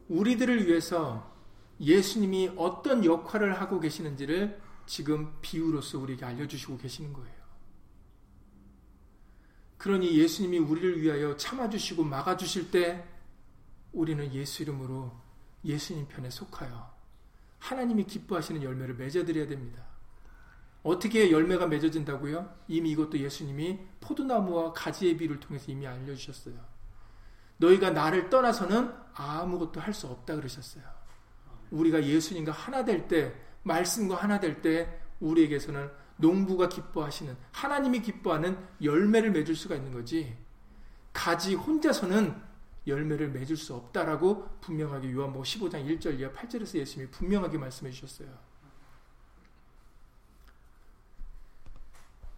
우리들을 0.07 0.65
위해서 0.65 1.33
예수님이 1.79 2.53
어떤 2.55 3.03
역할을 3.03 3.59
하고 3.59 3.79
계시는지를 3.81 4.64
지금 4.85 5.35
비유로서 5.41 5.99
우리에게 5.99 6.25
알려주시고 6.25 6.77
계시는 6.77 7.13
거예요. 7.13 7.35
그러니 9.77 10.17
예수님이 10.17 10.59
우리를 10.59 11.01
위하여 11.01 11.35
참아주시고 11.35 12.03
막아주실 12.03 12.71
때 12.71 13.07
우리는 13.91 14.33
예수 14.33 14.63
이름으로 14.63 15.11
예수님 15.63 16.07
편에 16.07 16.29
속하여 16.29 16.93
하나님이 17.59 18.05
기뻐하시는 18.05 18.61
열매를 18.61 18.95
맺어드려야 18.95 19.47
됩니다. 19.47 19.83
어떻게 20.83 21.31
열매가 21.31 21.67
맺어진다고요? 21.67 22.55
이미 22.67 22.91
이것도 22.91 23.17
예수님이 23.17 23.79
포도나무와 24.01 24.71
가지의 24.73 25.17
비를 25.17 25.39
통해서 25.39 25.71
이미 25.71 25.87
알려주셨어요. 25.87 26.55
너희가 27.57 27.89
나를 27.89 28.29
떠나서는 28.29 28.93
아무것도 29.13 29.79
할 29.79 29.93
수 29.93 30.07
없다 30.07 30.35
그러셨어요. 30.35 30.83
우리가 31.71 32.03
예수님과 32.03 32.51
하나 32.51 32.85
될 32.85 33.07
때, 33.07 33.33
말씀과 33.65 34.15
하나 34.15 34.39
될 34.39 34.61
때, 34.61 34.99
우리에게서는 35.19 35.89
농부가 36.17 36.69
기뻐하시는, 36.69 37.35
하나님이 37.51 38.01
기뻐하는 38.01 38.57
열매를 38.81 39.31
맺을 39.31 39.55
수가 39.55 39.75
있는 39.75 39.91
거지. 39.91 40.37
가지 41.11 41.55
혼자서는 41.55 42.35
열매를 42.87 43.29
맺을 43.31 43.57
수 43.57 43.73
없다라고 43.73 44.59
분명하게 44.61 45.11
요한복음 45.11 45.43
15장 45.43 45.99
1절 45.99 46.19
이하 46.19 46.31
8절에서 46.31 46.75
예수님이 46.75 47.09
분명하게 47.09 47.57
말씀해 47.57 47.91
주셨어요. 47.91 48.29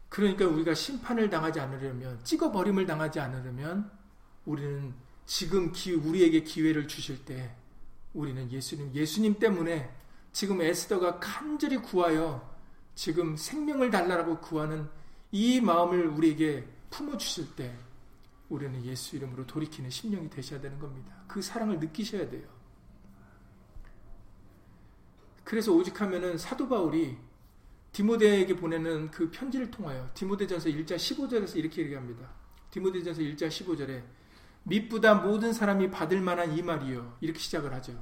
그러니까 0.10 0.48
우리가 0.48 0.74
심판을 0.74 1.30
당하지 1.30 1.60
않으려면 1.60 2.24
찍어버림을 2.24 2.86
당하지 2.86 3.20
않으려면 3.20 3.92
우리는 4.46 4.94
지금 5.26 5.72
기, 5.74 5.94
우리에게 5.94 6.44
기회를 6.44 6.88
주실 6.88 7.26
때 7.26 7.54
우리는 8.14 8.50
예수님 8.50 8.94
예수님 8.94 9.38
때문에 9.38 9.94
지금 10.38 10.62
에스더가 10.62 11.20
간절히 11.20 11.78
구하여 11.78 12.48
지금 12.94 13.36
생명을 13.36 13.90
달라라고 13.90 14.38
구하는 14.38 14.88
이 15.32 15.60
마음을 15.60 16.06
우리에게 16.10 16.64
품어 16.92 17.18
주실 17.18 17.56
때 17.56 17.76
우리는 18.48 18.86
예수 18.86 19.16
이름으로 19.16 19.48
돌이키는 19.48 19.90
심령이 19.90 20.30
되셔야 20.30 20.62
되는 20.62 20.78
겁니다. 20.78 21.12
그 21.28 21.42
사랑을 21.42 21.80
느끼셔야 21.80 22.30
돼요. 22.30 22.48
그래서 25.44 25.74
오직 25.74 26.00
하면은 26.02 26.38
사도 26.38 26.70
바울이 26.70 27.18
디모데에게 27.92 28.58
보내는 28.58 29.10
그 29.10 29.32
편지를 29.32 29.72
통하여 29.72 30.08
디모데전서 30.14 30.70
1장 30.70 30.98
15절에서 30.98 31.56
이렇게 31.56 31.82
얘기합니다. 31.82 32.30
디모데전서 32.70 33.22
1장 33.22 33.48
15절에 33.48 34.04
밑보다 34.66 35.16
모든 35.16 35.52
사람이 35.52 35.90
받을 35.90 36.22
만한 36.22 36.56
이 36.56 36.62
말이요. 36.62 37.18
이렇게 37.22 37.40
시작을 37.40 37.74
하죠. 37.74 38.00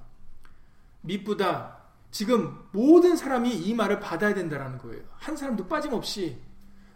밑보다 1.00 1.85
지금 2.16 2.58
모든 2.72 3.18
사람이 3.18 3.54
이 3.54 3.74
말을 3.74 4.00
받아야 4.00 4.34
된다라는 4.34 4.78
거예요. 4.78 5.04
한 5.18 5.36
사람도 5.36 5.68
빠짐없이 5.68 6.38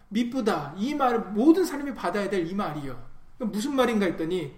밑보다 0.08 0.74
이 0.78 0.96
말을 0.96 1.20
모든 1.32 1.66
사람이 1.66 1.94
받아야 1.94 2.30
될 2.30 2.48
이 2.48 2.56
말이요. 2.56 3.06
무슨 3.40 3.76
말인가 3.76 4.06
했더니 4.06 4.56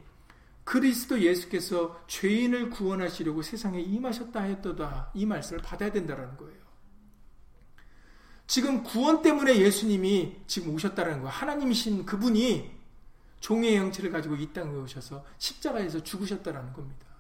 그리스도 0.63 1.19
예수께서 1.19 2.00
죄인을 2.06 2.69
구원하시려고 2.69 3.41
세상에 3.41 3.82
임하셨다 3.82 4.39
하였도다 4.39 5.10
이 5.15 5.26
말씀을 5.26 5.63
받아야 5.63 5.91
된다라는 5.91 6.38
거예요. 6.38 6.62
지금 8.45 8.84
구원 8.84 9.24
때문에 9.24 9.58
예수님이 9.58 10.41
지금 10.45 10.76
오셨다는 10.76 11.13
거예요. 11.21 11.30
하나님이신 11.30 12.06
그분이 12.06 12.69
종의 13.39 13.78
형체를 13.78 14.12
가지고 14.12 14.36
이 14.36 14.54
땅에 14.54 14.76
오셔서 14.76 15.26
십자가에서 15.39 16.04
죽으셨다라는 16.04 16.71
겁니다. 16.74 17.11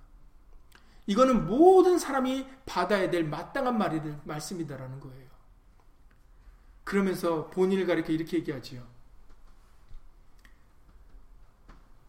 이거는 1.07 1.47
모든 1.47 1.97
사람이 1.97 2.47
받아야 2.65 3.09
될 3.09 3.23
마땅한 3.23 3.77
말이 3.77 3.99
말씀이다라는 4.23 4.99
거예요. 4.99 5.29
그러면서 6.83 7.49
본인을 7.49 7.85
가리켜 7.85 8.11
이렇게 8.13 8.37
얘기하지요. 8.37 8.87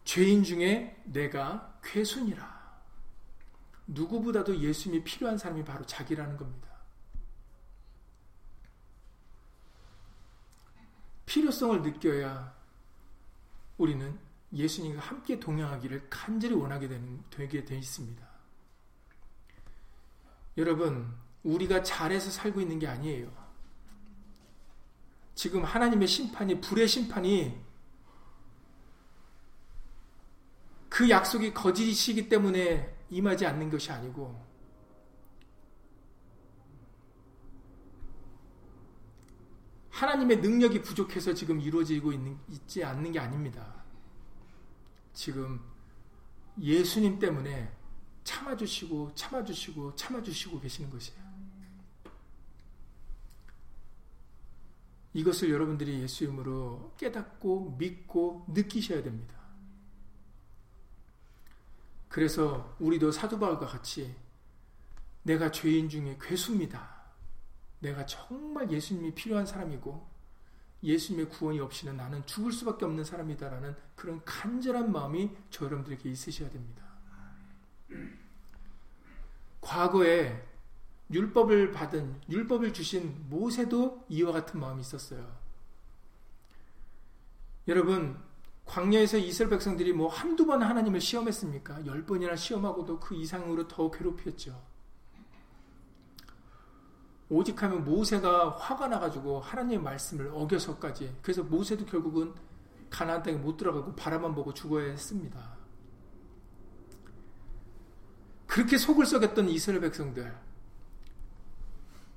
죄인 0.03 0.43
중에 0.43 1.01
내가 1.05 1.79
괴순이라. 1.83 2.53
누구보다도 3.87 4.57
예수님이 4.59 5.03
필요한 5.03 5.37
사람이 5.37 5.63
바로 5.63 5.85
자기라는 5.85 6.37
겁니다. 6.37 6.69
필요성을 11.25 11.81
느껴야 11.81 12.53
우리는 13.77 14.19
예수님과 14.53 15.01
함께 15.01 15.39
동행하기를 15.39 16.09
간절히 16.09 16.53
원하게 16.53 16.87
되는, 16.87 17.23
되게 17.31 17.65
돼 17.65 17.75
있습니다. 17.77 18.32
여러분, 20.57 21.13
우리가 21.43 21.83
잘해서 21.83 22.29
살고 22.29 22.61
있는 22.61 22.79
게 22.79 22.87
아니에요. 22.87 23.31
지금 25.35 25.63
하나님의 25.63 26.07
심판이, 26.07 26.61
불의 26.61 26.87
심판이 26.87 27.59
그 30.89 31.09
약속이 31.09 31.53
거짓이기 31.53 32.29
때문에 32.29 32.95
임하지 33.09 33.47
않는 33.47 33.71
것이 33.71 33.91
아니고 33.91 34.43
하나님의 39.89 40.37
능력이 40.37 40.81
부족해서 40.81 41.33
지금 41.33 41.59
이루어지고 41.59 42.13
있는, 42.13 42.37
있지 42.47 42.83
않는 42.83 43.11
게 43.11 43.19
아닙니다. 43.19 43.83
지금 45.13 45.61
예수님 46.59 47.19
때문에 47.19 47.71
참아주시고 48.23 49.15
참아주시고 49.15 49.95
참아주시고 49.95 50.59
계시는 50.59 50.89
것이에요. 50.89 51.23
이것을 55.13 55.49
여러분들이 55.51 56.01
예수 56.01 56.23
이름으로 56.23 56.93
깨닫고 56.97 57.75
믿고 57.77 58.45
느끼셔야 58.49 59.03
됩니다. 59.03 59.35
그래서 62.09 62.75
우리도 62.79 63.11
사도 63.11 63.39
바울과 63.39 63.67
같이 63.67 64.15
내가 65.23 65.51
죄인 65.51 65.89
중에 65.89 66.17
괴수입니다. 66.21 67.03
내가 67.79 68.05
정말 68.05 68.71
예수님이 68.71 69.13
필요한 69.13 69.45
사람이고 69.45 70.13
예수님의 70.83 71.29
구원이 71.29 71.59
없이는 71.59 71.95
나는 71.95 72.25
죽을 72.25 72.51
수밖에 72.51 72.85
없는 72.85 73.03
사람이다라는 73.03 73.75
그런 73.95 74.23
간절한 74.25 74.91
마음이 74.91 75.31
저 75.49 75.65
여러분들에게 75.65 76.09
있으셔야 76.09 76.49
됩니다. 76.49 76.82
과거에 79.61 80.43
율법을 81.11 81.71
받은 81.71 82.21
율법을 82.29 82.73
주신 82.73 83.15
모세도 83.29 84.05
이와 84.09 84.31
같은 84.31 84.59
마음이 84.59 84.81
있었어요. 84.81 85.43
여러분 87.67 88.17
광야에서 88.65 89.17
이스라엘 89.17 89.49
백성들이 89.49 89.93
뭐 89.93 90.07
한두 90.07 90.45
번 90.45 90.61
하나님을 90.61 90.99
시험했습니까? 91.01 91.85
열 91.85 92.05
번이나 92.05 92.35
시험하고도 92.35 92.99
그 92.99 93.15
이상으로 93.15 93.67
더 93.67 93.91
괴롭혔죠. 93.91 94.59
오직 97.29 97.61
하면 97.63 97.83
모세가 97.83 98.51
화가 98.51 98.87
나가지고 98.87 99.39
하나님의 99.39 99.79
말씀을 99.79 100.29
어겨서까지 100.33 101.17
그래서 101.21 101.43
모세도 101.43 101.85
결국은 101.85 102.33
가나안 102.89 103.23
땅에 103.23 103.37
못 103.37 103.57
들어가고 103.57 103.95
바라만 103.95 104.35
보고 104.35 104.53
죽어야 104.53 104.91
했습니다. 104.91 105.52
그렇게 108.53 108.77
속을 108.77 109.07
썩였던 109.07 109.49
이스라엘 109.49 109.81
백성들 109.81 110.31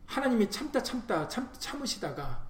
하나님이 0.04 0.50
참다 0.50 0.82
참다 0.82 1.28
참, 1.28 1.50
참으시다가 1.58 2.46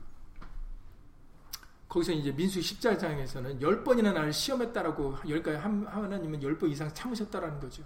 거기서 1.89 2.11
이제 2.11 2.33
민수 2.33 2.59
14장에서는 2.59 3.63
열 3.63 3.85
번이나 3.85 4.11
나를 4.11 4.33
시험했다라고 4.33 5.19
열까지 5.29 5.59
하나님은 5.59 6.43
열번 6.43 6.69
이상 6.71 6.93
참으셨다라는 6.93 7.61
거죠. 7.61 7.85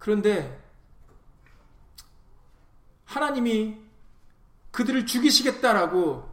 그런데 0.00 0.60
하나님이 3.04 3.78
그들을 4.72 5.06
죽이시겠다라고 5.06 6.28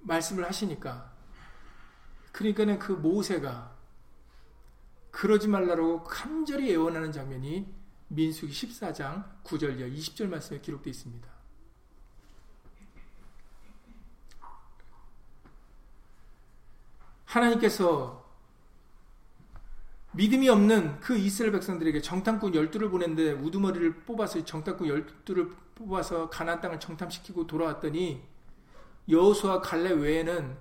말씀을 0.00 0.44
하시니까 0.44 1.10
그러니까는 2.32 2.78
그 2.78 2.92
모세가 2.92 3.79
그러지 5.10 5.48
말라고 5.48 6.02
간절히 6.04 6.72
애원하는 6.72 7.12
장면이 7.12 7.72
민수기 8.08 8.52
14장 8.52 9.24
9절 9.44 9.78
이하 9.78 9.88
20절 9.88 10.28
말씀에 10.28 10.60
기록되어 10.60 10.90
있습니다. 10.90 11.28
하나님께서 17.24 18.28
믿음이 20.12 20.48
없는 20.48 20.98
그 20.98 21.16
이스라엘 21.16 21.52
백성들에게 21.52 22.00
정탐꾼 22.00 22.54
열두를 22.54 22.90
보냈는데 22.90 23.32
우두머리를 23.32 24.00
뽑아서 24.00 24.44
정탐꾼 24.44 24.88
열두를 24.88 25.50
뽑아서 25.76 26.28
가나안 26.28 26.60
땅을 26.60 26.80
정탐시키고 26.80 27.46
돌아왔더니 27.46 28.20
여호수아 29.08 29.60
갈렙 29.60 29.98
외에는 29.98 30.56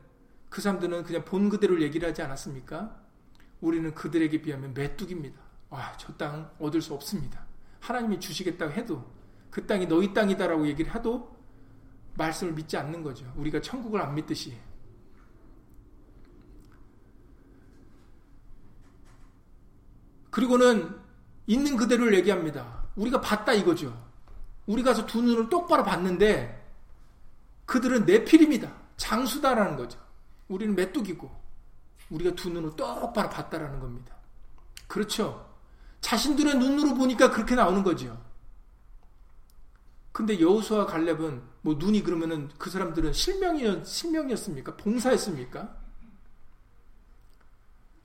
그 0.49 0.61
사람들은 0.61 1.03
그냥 1.03 1.25
본 1.25 1.49
그대로 1.49 1.81
얘기를 1.81 2.07
하지 2.07 2.21
않았습니까? 2.21 2.95
우리는 3.61 3.93
그들에게 3.93 4.41
비하면 4.41 4.73
메뚜기입니다. 4.73 5.39
와, 5.69 5.95
저 5.97 6.15
땅 6.17 6.49
얻을 6.59 6.81
수 6.81 6.93
없습니다. 6.93 7.45
하나님이 7.79 8.19
주시겠다고 8.19 8.71
해도 8.73 9.05
그 9.49 9.65
땅이 9.65 9.87
너희 9.87 10.13
땅이다라고 10.13 10.67
얘기를 10.67 10.93
해도 10.93 11.35
말씀을 12.15 12.53
믿지 12.53 12.77
않는 12.77 13.03
거죠. 13.03 13.31
우리가 13.35 13.61
천국을 13.61 14.01
안 14.01 14.15
믿듯이. 14.15 14.57
그리고는 20.29 20.95
있는 21.47 21.75
그대로를 21.75 22.13
얘기합니다. 22.19 22.83
우리가 22.95 23.19
봤다 23.21 23.53
이거죠. 23.53 24.07
우리 24.67 24.83
가서 24.83 25.05
두 25.05 25.21
눈을 25.21 25.49
똑바로 25.49 25.83
봤는데 25.83 26.55
그들은 27.65 28.05
내필입니다. 28.05 28.71
장수다라는 28.97 29.75
거죠. 29.77 29.99
우리는 30.47 30.75
메뚜기고 30.75 31.38
우리가 32.09 32.35
두 32.35 32.49
눈을 32.49 32.75
똑바로 32.75 33.29
봤다라는 33.29 33.79
겁니다. 33.79 34.15
그렇죠. 34.87 35.47
자신들의 36.01 36.57
눈으로 36.57 36.95
보니까 36.95 37.29
그렇게 37.29 37.55
나오는 37.55 37.83
거죠. 37.83 38.19
근데 40.11 40.39
여호수아 40.39 40.85
갈렙은 40.85 41.41
뭐 41.61 41.75
눈이 41.75 42.03
그러면은 42.03 42.49
그 42.57 42.69
사람들은 42.69 43.13
실명이었 43.13 43.85
실명이었습니까? 43.85 44.75
봉사였습니까? 44.77 45.77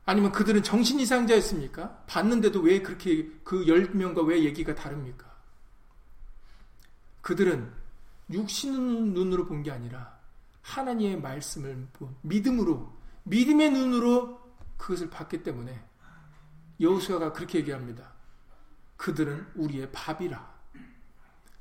아니면 0.07 0.33
그들은 0.33 0.63
정신 0.63 1.01
이상자였습니까? 1.01 2.05
봤는데도 2.07 2.61
왜 2.61 2.83
그렇게 2.83 3.31
그 3.43 3.65
10명과 3.65 4.27
왜 4.27 4.45
얘기가 4.45 4.75
다릅니까? 4.75 5.33
그들은 7.23 7.73
육신 8.31 9.15
눈으로 9.15 9.47
본 9.47 9.63
게 9.63 9.71
아니라 9.71 10.15
하나님의 10.63 11.21
말씀을 11.21 11.89
본 11.95 12.15
믿음으로 12.23 12.93
믿음의 13.25 13.71
눈으로 13.71 14.41
그것을 14.77 15.11
봤기 15.11 15.43
때문에 15.43 15.83
여호수아가 16.81 17.33
그렇게 17.33 17.59
얘기합니다. 17.59 18.13
그들은 18.97 19.47
우리의 19.55 19.91
밥이라. 19.93 20.55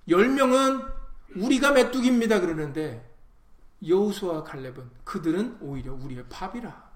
열 0.09 0.29
명은 0.29 0.81
우리가 1.35 1.71
메뚜기입니다 1.71 2.41
그러는데 2.41 3.09
여호수아 3.85 4.43
갈렙은 4.43 4.89
그들은 5.03 5.57
오히려 5.61 5.93
우리의 5.93 6.25
밥이라. 6.29 6.93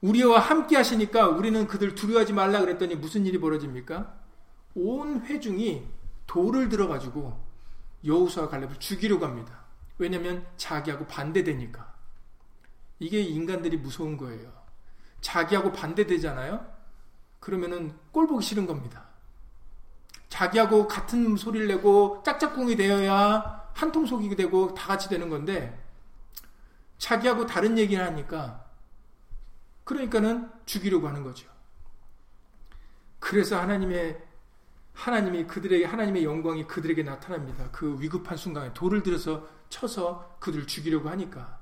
우리와 0.00 0.38
함께 0.38 0.76
하시니까 0.76 1.28
우리는 1.28 1.66
그들 1.66 1.94
두려워하지 1.94 2.32
말라 2.32 2.60
그랬더니 2.60 2.94
무슨 2.94 3.26
일이 3.26 3.38
벌어집니까? 3.38 4.16
온 4.74 5.22
회중이 5.22 5.88
돌을 6.26 6.68
들어가지고 6.68 7.44
여우수와 8.04 8.48
갈렙을 8.48 8.76
죽이려고 8.78 9.26
합니다. 9.26 9.57
왜냐하면 9.98 10.46
자기하고 10.56 11.06
반대되니까. 11.06 11.94
이게 13.00 13.20
인간들이 13.20 13.76
무서운 13.76 14.16
거예요. 14.16 14.52
자기하고 15.20 15.72
반대되잖아요. 15.72 16.66
그러면은 17.40 17.96
꼴 18.12 18.26
보기 18.26 18.44
싫은 18.44 18.66
겁니다. 18.66 19.06
자기하고 20.28 20.86
같은 20.86 21.36
소리를 21.36 21.66
내고 21.68 22.22
짝짝꿍이 22.24 22.76
되어야 22.76 23.70
한통속이 23.74 24.34
되고 24.36 24.74
다 24.74 24.88
같이 24.88 25.08
되는 25.08 25.28
건데 25.28 25.82
자기하고 26.98 27.46
다른 27.46 27.78
얘기를 27.78 28.04
하니까 28.04 28.64
그러니까는 29.84 30.50
죽이려고 30.66 31.08
하는 31.08 31.22
거죠. 31.22 31.48
그래서 33.18 33.58
하나님의 33.58 34.22
하나님이 34.92 35.46
그들에게 35.46 35.84
하나님의 35.84 36.24
영광이 36.24 36.66
그들에게 36.66 37.04
나타납니다. 37.04 37.68
그 37.70 37.96
위급한 38.00 38.36
순간에 38.36 38.74
돌을 38.74 39.02
들여서 39.02 39.48
쳐서 39.68 40.36
그들을 40.40 40.66
죽이려고 40.66 41.08
하니까. 41.10 41.58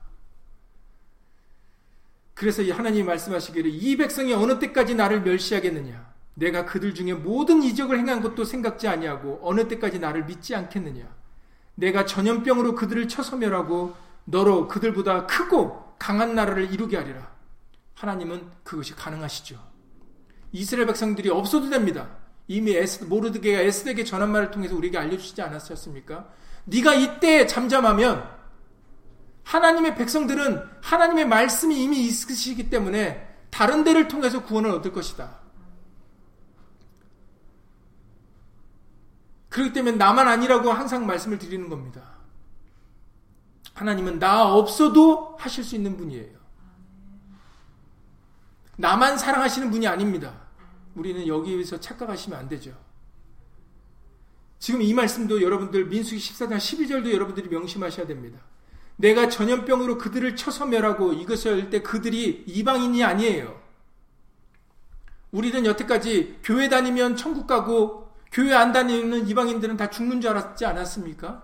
그래서 2.34 2.62
이 2.62 2.70
하나님이 2.70 3.02
말씀하시기를 3.04 3.70
이 3.72 3.96
백성이 3.96 4.34
어느 4.34 4.58
때까지 4.58 4.94
나를 4.94 5.22
멸시하겠느냐? 5.22 6.14
내가 6.34 6.66
그들 6.66 6.94
중에 6.94 7.14
모든 7.14 7.62
이적을 7.62 7.98
행한 7.98 8.20
것도 8.20 8.44
생각지 8.44 8.88
아니하고 8.88 9.40
어느 9.42 9.68
때까지 9.68 9.98
나를 9.98 10.26
믿지 10.26 10.54
않겠느냐? 10.54 11.08
내가 11.76 12.04
전염병으로 12.04 12.74
그들을 12.74 13.08
쳐서 13.08 13.36
멸하고 13.36 13.96
너로 14.24 14.68
그들보다 14.68 15.26
크고 15.26 15.94
강한 15.98 16.34
나라를 16.34 16.70
이루게 16.72 16.96
하리라. 16.96 17.34
하나님은 17.94 18.50
그것이 18.64 18.94
가능하시죠. 18.94 19.58
이스라엘 20.52 20.86
백성들이 20.86 21.30
없어도 21.30 21.70
됩니다. 21.70 22.08
이미 22.48 22.76
에스, 22.76 23.04
모르드게가 23.04 23.60
에스덱의 23.60 24.04
전한 24.04 24.30
말을 24.30 24.50
통해서 24.50 24.76
우리에게 24.76 24.98
알려주시지 24.98 25.40
않았습니까? 25.40 26.28
네가 26.66 26.94
이때 26.94 27.46
잠잠하면 27.46 28.29
하나님의 29.44 29.94
백성들은 29.94 30.62
하나님의 30.82 31.26
말씀이 31.26 31.82
이미 31.82 32.05
있으시기 32.07 32.68
때문에 32.68 33.26
다른 33.51 33.84
데를 33.84 34.09
통해서 34.09 34.43
구원을 34.43 34.70
얻을 34.70 34.93
것이다. 34.93 35.38
그렇기 39.49 39.72
때문에 39.72 39.97
나만 39.97 40.28
아니라고 40.28 40.72
항상 40.72 41.07
말씀을 41.07 41.38
드리는 41.38 41.68
겁니다. 41.68 42.03
하나님은 43.74 44.18
나 44.18 44.53
없어도 44.53 45.36
하실 45.38 45.62
수 45.62 45.76
있는 45.76 45.97
분이에요. 45.97 46.36
나만 48.76 49.16
사랑하시는 49.16 49.70
분이 49.70 49.86
아닙니다. 49.86 50.34
우리는 50.95 51.26
여기에서 51.26 51.78
착각하시면 51.78 52.38
안 52.38 52.49
되죠. 52.49 52.86
지금 54.59 54.82
이 54.82 54.94
말씀도 54.94 55.42
여러분들 55.42 55.86
민수기 55.86 56.18
14장 56.18 56.57
12절도 56.57 57.12
여러분들이 57.12 57.48
명심하셔야 57.48 58.07
됩니다. 58.07 58.40
내가 58.96 59.28
전염병으로 59.28 59.98
그들을 59.98 60.36
쳐서 60.36 60.66
멸하고 60.66 61.12
이것을 61.12 61.62
할 61.62 61.70
때 61.70 61.82
그들이 61.82 62.44
이방인이 62.46 63.04
아니에요. 63.04 63.61
우리는 65.30 65.66
여태까지 65.66 66.38
교회 66.42 66.68
다니면 66.68 67.16
천국 67.16 67.46
가고 67.46 68.11
교회 68.32 68.54
안 68.54 68.72
다니는 68.72 69.28
이방인들은 69.28 69.76
다 69.76 69.90
죽는 69.90 70.20
줄 70.20 70.30
알았지 70.30 70.64
않았습니까? 70.64 71.42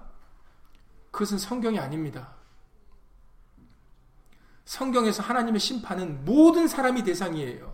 그것은 1.11 1.37
성경이 1.37 1.79
아닙니다. 1.79 2.35
성경에서 4.65 5.23
하나님의 5.23 5.61
심판은 5.61 6.25
모든 6.25 6.67
사람이 6.69 7.05
대상이에요. 7.05 7.72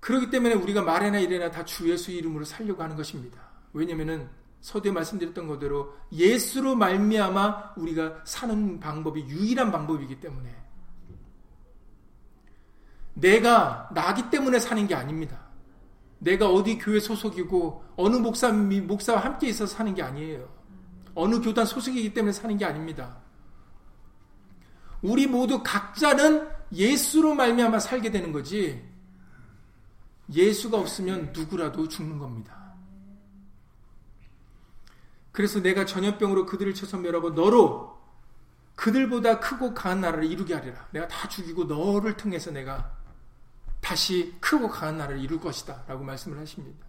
그렇기 0.00 0.30
때문에 0.30 0.54
우리가 0.54 0.82
말해나 0.82 1.18
이래나 1.18 1.50
다 1.50 1.64
주 1.64 1.88
예수 1.90 2.10
이름으로 2.10 2.44
살려고 2.44 2.82
하는 2.82 2.96
것입니다. 2.96 3.40
왜냐면은 3.72 4.28
서두에 4.60 4.92
말씀드렸던 4.92 5.46
것대로 5.46 5.94
예수로 6.12 6.74
말미암아 6.74 7.74
우리가 7.76 8.22
사는 8.24 8.80
방법이 8.80 9.22
유일한 9.22 9.70
방법이기 9.70 10.20
때문에 10.20 10.54
내가 13.14 13.88
나기 13.94 14.28
때문에 14.30 14.58
사는 14.58 14.86
게 14.86 14.94
아닙니다. 14.94 15.38
내가 16.18 16.50
어디 16.50 16.78
교회 16.78 17.00
소속이고 17.00 17.84
어느 17.96 18.16
목사 18.16 18.50
목사와 18.52 19.20
함께 19.20 19.48
있어서 19.48 19.74
사는 19.74 19.94
게 19.94 20.02
아니에요. 20.02 20.48
어느 21.14 21.40
교단 21.40 21.64
소속이기 21.64 22.12
때문에 22.14 22.32
사는 22.32 22.56
게 22.56 22.64
아닙니다. 22.64 23.18
우리 25.02 25.26
모두 25.26 25.62
각자는 25.62 26.46
예수로 26.72 27.34
말미암아 27.34 27.78
살게 27.78 28.10
되는 28.10 28.32
거지. 28.32 28.89
예수가 30.32 30.78
없으면 30.78 31.32
누구라도 31.32 31.88
죽는 31.88 32.18
겁니다. 32.18 32.74
그래서 35.32 35.60
내가 35.60 35.84
전염병으로 35.84 36.46
그들을 36.46 36.74
쳐서 36.74 36.98
멸하고 36.98 37.30
너로 37.30 37.98
그들보다 38.74 39.40
크고 39.40 39.74
강한 39.74 40.00
나라를 40.00 40.24
이루게 40.24 40.54
하리라. 40.54 40.88
내가 40.90 41.06
다 41.06 41.28
죽이고 41.28 41.64
너를 41.64 42.16
통해서 42.16 42.50
내가 42.50 42.96
다시 43.80 44.34
크고 44.40 44.68
강한 44.68 44.98
나라를 44.98 45.20
이룰 45.20 45.40
것이다. 45.40 45.84
라고 45.86 46.02
말씀을 46.04 46.38
하십니다. 46.38 46.86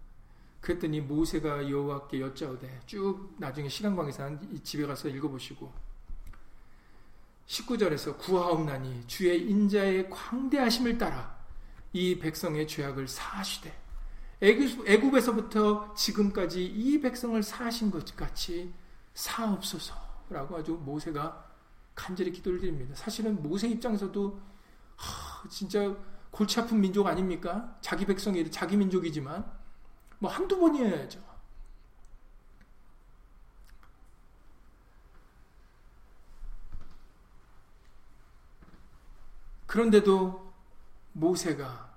그랬더니 0.61 1.01
모세가 1.01 1.69
여호와께 1.69 2.21
여짜오되 2.21 2.81
쭉 2.85 3.35
나중에 3.37 3.67
시간 3.67 3.95
관계상 3.95 4.39
집에 4.63 4.85
가서 4.85 5.09
읽어보시고 5.09 5.73
19절에서 7.47 8.17
구하옵나니 8.19 9.05
주의 9.07 9.49
인자의 9.49 10.09
광대하심을 10.09 10.97
따라 10.97 11.40
이 11.93 12.17
백성의 12.19 12.67
죄악을 12.67 13.07
사하시되 13.07 13.81
애굽에서부터 14.41 15.93
지금까지 15.93 16.65
이 16.65 16.99
백성을 16.99 17.41
사하신 17.43 17.91
것 17.91 18.15
같이 18.15 18.73
사옵소서라고 19.13 20.57
아주 20.57 20.73
모세가 20.83 21.51
간절히 21.93 22.31
기도를 22.31 22.59
드립니다. 22.59 22.95
사실은 22.95 23.41
모세 23.43 23.67
입장에서도 23.67 24.41
하, 24.95 25.49
진짜 25.49 25.95
골치 26.31 26.59
아픈 26.59 26.79
민족 26.79 27.05
아닙니까? 27.05 27.77
자기 27.81 28.05
백성이 28.05 28.49
자기 28.49 28.77
민족이지만 28.77 29.45
뭐 30.17 30.31
한두 30.31 30.59
번이어야죠. 30.59 31.21
그런데도 39.67 40.40
모세가 41.13 41.91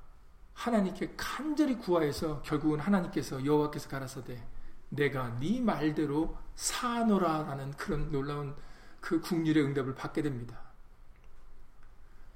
하나님께 0.54 1.14
간절히 1.16 1.76
구하여서 1.76 2.42
결국은 2.42 2.80
하나님께서 2.80 3.44
여호와께서 3.44 3.88
가라사대 3.88 4.42
내가 4.88 5.38
네 5.40 5.60
말대로 5.60 6.36
사노라라는 6.54 7.72
그런 7.72 8.10
놀라운 8.12 8.54
그 9.00 9.20
국률의 9.20 9.64
응답을 9.64 9.94
받게 9.94 10.22
됩니다. 10.22 10.60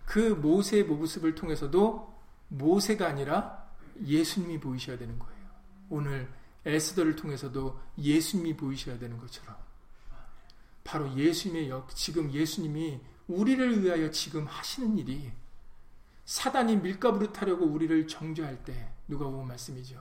그 0.04 0.18
모세의 0.18 0.84
모습을 0.84 1.34
통해서도 1.34 2.14
모세가 2.48 3.06
아니라 3.06 3.68
예수님이 4.04 4.58
보이셔야 4.58 4.98
되는 4.98 5.18
거예요. 5.18 5.48
오늘 5.90 6.28
에스더를 6.64 7.16
통해서도 7.16 7.80
예수님이 7.98 8.56
보이셔야 8.56 8.98
되는 8.98 9.18
것처럼 9.18 9.56
바로 10.84 11.14
예수님의 11.16 11.70
역 11.70 11.94
지금 11.94 12.32
예수님이 12.32 13.00
우리를 13.28 13.82
위하여 13.82 14.10
지금 14.10 14.46
하시는 14.46 14.96
일이 14.98 15.30
사단이 16.28 16.76
밀가부를 16.76 17.32
타려고 17.32 17.64
우리를 17.64 18.06
정죄할 18.06 18.62
때 18.62 18.92
누가 19.08 19.24
보면 19.24 19.48
말씀이죠. 19.48 19.98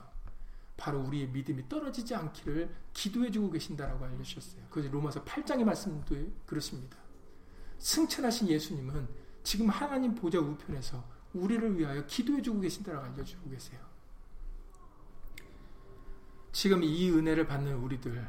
바로 0.76 1.00
우리의 1.00 1.28
믿음이 1.28 1.70
떨어지지 1.70 2.14
않기를 2.14 2.70
기도해 2.92 3.30
주고 3.30 3.50
계신다라고 3.50 4.04
알려주셨어요. 4.04 4.64
그 4.68 4.80
로마서 4.80 5.24
8장의 5.24 5.64
말씀도 5.64 6.14
그렇습니다. 6.44 6.98
승천하신 7.78 8.48
예수님은 8.48 9.08
지금 9.42 9.70
하나님 9.70 10.14
보좌 10.14 10.38
우편에서 10.38 11.02
우리를 11.32 11.78
위하여 11.78 12.04
기도해 12.04 12.42
주고 12.42 12.60
계신다라고 12.60 13.06
알려주고 13.06 13.48
계세요. 13.48 13.80
지금 16.52 16.84
이 16.84 17.10
은혜를 17.10 17.46
받는 17.46 17.74
우리들 17.74 18.22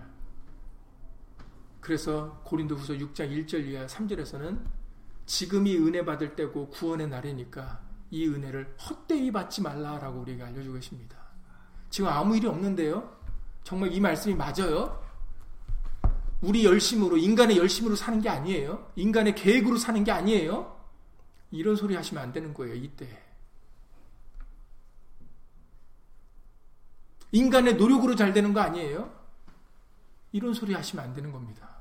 그래서 1.82 2.42
고린도후서 2.46 2.94
6장 2.94 3.30
1절 3.30 3.66
이하 3.66 3.86
3절에서는 3.88 4.66
지금이 5.26 5.76
은혜 5.80 6.06
받을 6.06 6.38
때고 6.38 6.70
구원의 6.70 7.10
날이니까 7.10 7.89
이 8.12 8.28
은혜를 8.28 8.76
헛되이 8.80 9.32
받지 9.32 9.62
말라라고 9.62 10.22
우리가 10.22 10.48
알려주고 10.48 10.76
계십니다. 10.76 11.18
지금 11.90 12.10
아무 12.10 12.36
일이 12.36 12.48
없는데요. 12.48 13.18
정말 13.64 13.92
이 13.92 14.00
말씀이 14.00 14.36
맞아요. 14.36 15.04
우리 16.42 16.66
열심으로 16.66 17.18
인간의 17.18 17.58
열심으로 17.58 17.96
사는 17.96 18.22
게 18.22 18.30
아니에요. 18.30 18.92
인간의 18.96 19.36
계획으로 19.36 19.78
사는 19.78 20.04
게 20.04 20.12
아니에요. 20.12 20.80
이런 21.52 21.76
소리 21.76 21.96
하시면 21.96 22.24
안 22.24 22.32
되는 22.32 22.54
거예요, 22.54 22.76
이때. 22.76 23.08
인간의 27.32 27.76
노력으로 27.76 28.16
잘 28.16 28.34
되는 28.34 28.54
거 28.54 28.60
아니에요? 28.62 29.14
이런 30.32 30.54
소리 30.54 30.74
하시면 30.74 31.04
안 31.04 31.14
되는 31.14 31.32
겁니다. 31.32 31.78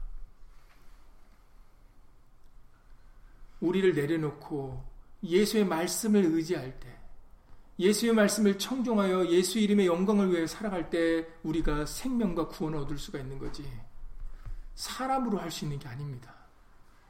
우리를 3.60 3.94
내려놓고 3.94 4.87
예수의 5.22 5.64
말씀을 5.64 6.24
의지할 6.24 6.78
때, 6.80 6.96
예수의 7.78 8.12
말씀을 8.12 8.58
청종하여 8.58 9.26
예수 9.28 9.58
이름의 9.58 9.86
영광을 9.86 10.32
위해 10.32 10.46
살아갈 10.46 10.90
때 10.90 11.26
우리가 11.42 11.86
생명과 11.86 12.48
구원을 12.48 12.78
얻을 12.80 12.98
수가 12.98 13.18
있는 13.20 13.38
거지. 13.38 13.64
사람으로 14.74 15.38
할 15.38 15.50
수 15.50 15.64
있는 15.64 15.78
게 15.78 15.88
아닙니다. 15.88 16.34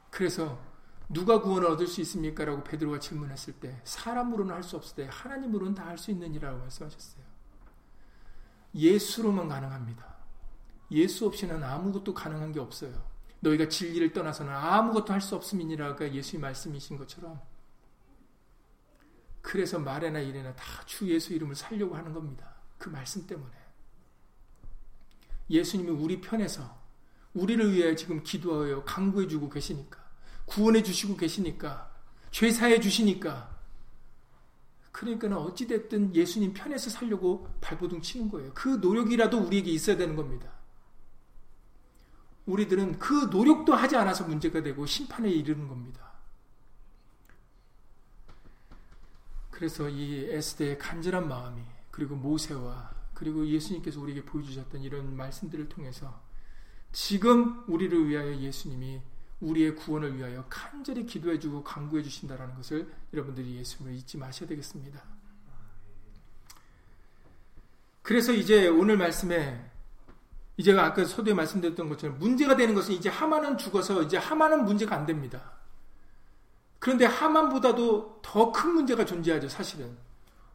그래서 0.09 0.59
누가 1.07 1.41
구원을 1.41 1.67
얻을 1.69 1.87
수 1.87 2.01
있습니까? 2.01 2.45
라고 2.45 2.63
베드로가 2.63 2.99
질문했을 2.99 3.53
때 3.53 3.79
사람으로는 3.83 4.53
할 4.53 4.63
수 4.63 4.75
없을 4.75 4.95
때 4.95 5.07
하나님으로는 5.11 5.73
다 5.73 5.85
할 5.85 5.97
수 5.97 6.11
있느니라고 6.11 6.59
말씀하셨어요. 6.59 7.23
예수로만 8.75 9.47
가능합니다. 9.47 10.05
예수 10.91 11.25
없이는 11.25 11.63
아무것도 11.63 12.13
가능한 12.13 12.51
게 12.51 12.59
없어요. 12.59 12.93
너희가 13.39 13.69
진리를 13.69 14.13
떠나서는 14.13 14.53
아무것도 14.53 15.13
할 15.13 15.21
수 15.21 15.35
없음이니라가 15.35 16.13
예수의 16.13 16.39
말씀이신 16.41 16.97
것처럼 16.97 17.39
그래서 19.49 19.79
말에나 19.79 20.19
이래나 20.19 20.53
다 20.55 20.85
주 20.85 21.09
예수 21.09 21.33
이름을 21.33 21.55
살려고 21.55 21.95
하는 21.95 22.13
겁니다. 22.13 22.53
그 22.77 22.89
말씀 22.89 23.25
때문에 23.25 23.51
예수님이 25.49 25.89
우리 25.89 26.21
편에서 26.21 26.77
우리를 27.33 27.73
위해 27.73 27.95
지금 27.95 28.23
기도하여 28.23 28.83
강구해 28.83 29.27
주고 29.27 29.49
계시니까 29.49 29.97
구원해 30.45 30.83
주시고 30.83 31.17
계시니까 31.17 31.91
죄 32.31 32.51
사해 32.51 32.79
주시니까 32.79 33.57
그러니까 34.91 35.35
어찌 35.39 35.65
됐든 35.65 36.15
예수님 36.15 36.53
편에서 36.53 36.91
살려고 36.91 37.47
발버둥 37.61 38.01
치는 38.01 38.29
거예요. 38.29 38.51
그 38.53 38.69
노력이라도 38.69 39.39
우리에게 39.39 39.71
있어야 39.71 39.97
되는 39.97 40.15
겁니다. 40.15 40.51
우리들은 42.45 42.99
그 42.99 43.29
노력도 43.31 43.73
하지 43.73 43.95
않아서 43.95 44.27
문제가 44.27 44.61
되고 44.61 44.85
심판에 44.85 45.29
이르는 45.29 45.67
겁니다. 45.67 46.08
그래서 49.59 49.89
이 49.89 50.25
에스더의 50.29 50.77
간절한 50.77 51.27
마음이 51.27 51.61
그리고 51.91 52.15
모세와 52.15 52.91
그리고 53.13 53.45
예수님께서 53.45 53.99
우리에게 53.99 54.23
보여주셨던 54.23 54.81
이런 54.81 55.17
말씀들을 55.17 55.67
통해서 55.67 56.17
지금 56.93 57.65
우리를 57.67 58.07
위하여 58.07 58.37
예수님이 58.37 59.01
우리의 59.41 59.75
구원을 59.75 60.15
위하여 60.15 60.45
간절히 60.47 61.05
기도해주고 61.05 61.65
강구해 61.65 62.01
주신다라는 62.03 62.55
것을 62.55 62.89
여러분들이 63.11 63.57
예수님을 63.57 63.97
잊지 63.97 64.17
마셔야 64.17 64.47
되겠습니다. 64.47 65.03
그래서 68.01 68.31
이제 68.31 68.69
오늘 68.69 68.95
말씀에 68.95 69.71
이제 70.55 70.71
아까 70.79 71.03
서두에 71.03 71.33
말씀드렸던 71.33 71.89
것처럼 71.89 72.17
문제가 72.17 72.55
되는 72.55 72.73
것은 72.73 72.93
이제 72.93 73.09
하만은 73.09 73.57
죽어서 73.57 74.03
이제 74.03 74.15
하만은 74.15 74.63
문제가 74.63 74.95
안 74.95 75.05
됩니다. 75.05 75.58
그런데 76.79 77.05
하만보다도 77.05 78.19
더 78.21 78.51
큰 78.51 78.71
문제가 78.71 79.05
존재하죠, 79.05 79.49
사실은. 79.49 79.97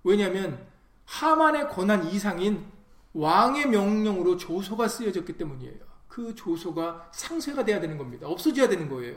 왜냐하면 0.02 0.66
하만의 1.04 1.68
권한 1.68 2.06
이상인 2.06 2.64
왕의 3.12 3.68
명령으로 3.68 4.36
조서가 4.36 4.88
쓰여졌기 4.88 5.34
때문이에요. 5.34 5.94
그 6.08 6.34
조소가 6.34 7.10
상쇄가 7.12 7.64
돼야 7.64 7.80
되는 7.80 7.98
겁니다. 7.98 8.26
없어져야 8.26 8.68
되는 8.68 8.88
거예요. 8.88 9.16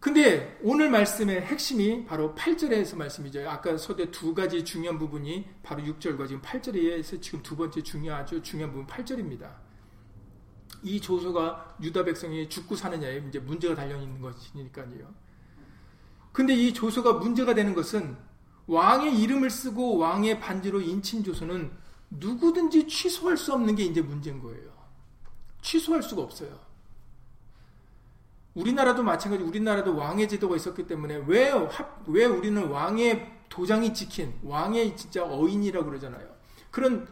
근데 0.00 0.58
오늘 0.62 0.88
말씀의 0.88 1.42
핵심이 1.42 2.06
바로 2.06 2.34
8절에서 2.34 2.96
말씀이죠. 2.96 3.48
아까 3.48 3.76
서대 3.76 4.10
두 4.10 4.34
가지 4.34 4.64
중요한 4.64 4.98
부분이 4.98 5.46
바로 5.62 5.82
6절과 5.82 6.26
지금 6.26 6.40
8절에서 6.40 7.20
지금 7.20 7.42
두 7.42 7.54
번째 7.54 7.82
중요하죠. 7.82 8.40
중요한 8.42 8.72
부분 8.72 8.86
8절입니다. 8.86 9.50
이 10.82 11.00
조소가 11.00 11.76
유다 11.82 12.04
백성이 12.04 12.48
죽고 12.48 12.76
사느냐에 12.76 13.24
이제 13.28 13.38
문제가 13.38 13.74
달려 13.74 14.00
있는 14.00 14.20
것이니까요. 14.20 15.14
근데 16.32 16.54
이 16.54 16.72
조소가 16.72 17.14
문제가 17.14 17.54
되는 17.54 17.74
것은 17.74 18.16
왕의 18.66 19.20
이름을 19.20 19.50
쓰고 19.50 19.98
왕의 19.98 20.40
반지로 20.40 20.80
인친 20.80 21.24
조소는 21.24 21.70
누구든지 22.10 22.86
취소할 22.86 23.36
수 23.36 23.52
없는 23.52 23.74
게 23.74 23.84
이제 23.84 24.00
문제인 24.00 24.40
거예요. 24.40 24.70
취소할 25.62 26.02
수가 26.02 26.22
없어요. 26.22 26.58
우리나라도 28.54 29.02
마찬가지 29.02 29.44
우리나라도 29.44 29.96
왕의 29.96 30.28
제도가 30.28 30.56
있었기 30.56 30.86
때문에 30.86 31.22
왜, 31.26 31.52
왜 32.06 32.24
우리는 32.24 32.68
왕의 32.68 33.40
도장이 33.48 33.94
찍힌 33.94 34.34
왕의 34.42 34.96
진짜 34.96 35.24
어인이라고 35.24 35.86
그러잖아요. 35.86 36.28
그런 36.70 37.06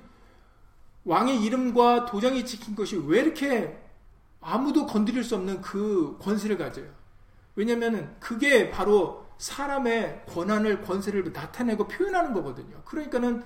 왕의 1.09 1.43
이름과 1.43 2.05
도장이 2.05 2.45
찍힌 2.45 2.75
것이 2.75 3.03
왜 3.07 3.21
이렇게 3.21 3.83
아무도 4.43 4.87
건드릴 4.87 5.25
수 5.25 5.37
없는 5.37 5.63
그 5.63 6.19
권세를 6.21 6.59
가져요. 6.59 6.87
왜냐면은 7.57 8.15
그게 8.21 8.71
바로 8.71 9.27
사람의 9.39 10.27
권한을, 10.27 10.83
권세를 10.83 11.33
나타내고 11.33 11.89
표현하는 11.89 12.35
거거든요. 12.35 12.83
그러니까는 12.85 13.43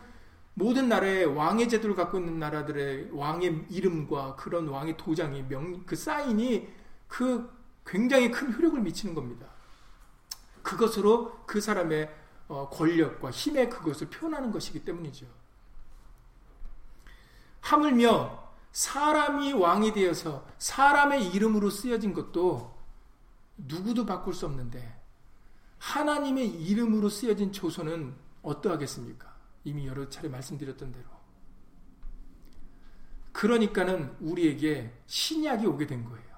모든 0.54 0.88
나라의 0.88 1.24
왕의 1.24 1.68
제도를 1.68 1.94
갖고 1.94 2.18
있는 2.18 2.40
나라들의 2.40 3.10
왕의 3.12 3.66
이름과 3.70 4.34
그런 4.34 4.66
왕의 4.66 4.96
도장이 4.96 5.44
명, 5.44 5.84
그 5.86 5.94
사인이 5.94 6.68
그 7.06 7.48
굉장히 7.86 8.32
큰 8.32 8.52
효력을 8.52 8.80
미치는 8.80 9.14
겁니다. 9.14 9.46
그것으로 10.62 11.44
그 11.46 11.60
사람의 11.60 12.10
어, 12.48 12.68
권력과 12.70 13.30
힘의 13.30 13.70
그것을 13.70 14.08
표현하는 14.08 14.50
것이기 14.50 14.84
때문이죠. 14.84 15.41
하물며 17.62 18.42
사람이 18.72 19.52
왕이 19.54 19.92
되어서 19.92 20.46
사람의 20.58 21.28
이름으로 21.28 21.70
쓰여진 21.70 22.12
것도 22.12 22.76
누구도 23.56 24.04
바꿀 24.04 24.34
수 24.34 24.46
없는데 24.46 25.00
하나님의 25.78 26.48
이름으로 26.48 27.08
쓰여진 27.08 27.52
조선은 27.52 28.14
어떠하겠습니까? 28.42 29.32
이미 29.64 29.86
여러 29.86 30.08
차례 30.08 30.28
말씀드렸던 30.28 30.92
대로. 30.92 31.04
그러니까는 33.32 34.14
우리에게 34.20 34.92
신약이 35.06 35.66
오게 35.66 35.86
된 35.86 36.04
거예요. 36.04 36.32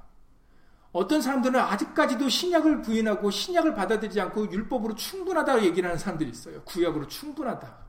어떤 0.92 1.20
사람들은 1.20 1.58
아직까지도 1.58 2.28
신약을 2.28 2.82
부인하고 2.82 3.30
신약을 3.30 3.74
받아들이지 3.74 4.20
않고 4.20 4.52
율법으로 4.52 4.94
충분하다고 4.94 5.64
얘기를 5.64 5.88
하는 5.88 5.98
사람들이 5.98 6.30
있어요. 6.30 6.62
구약으로 6.62 7.08
충분하다. 7.08 7.83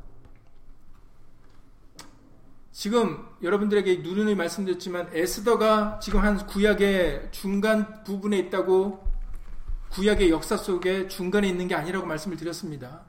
지금 2.75 3.25
여러분들에게 3.41 3.99
누누이 3.99 4.35
말씀드렸지만 4.35 5.09
에스더가 5.13 5.99
지금 6.03 6.19
한 6.19 6.45
구약의 6.45 7.29
중간 7.31 8.03
부분에 8.03 8.37
있다고 8.37 9.01
구약의 9.91 10.29
역사 10.29 10.57
속에 10.57 11.07
중간에 11.07 11.47
있는 11.47 11.69
게 11.69 11.75
아니라고 11.75 12.05
말씀을 12.05 12.35
드렸습니다. 12.35 13.05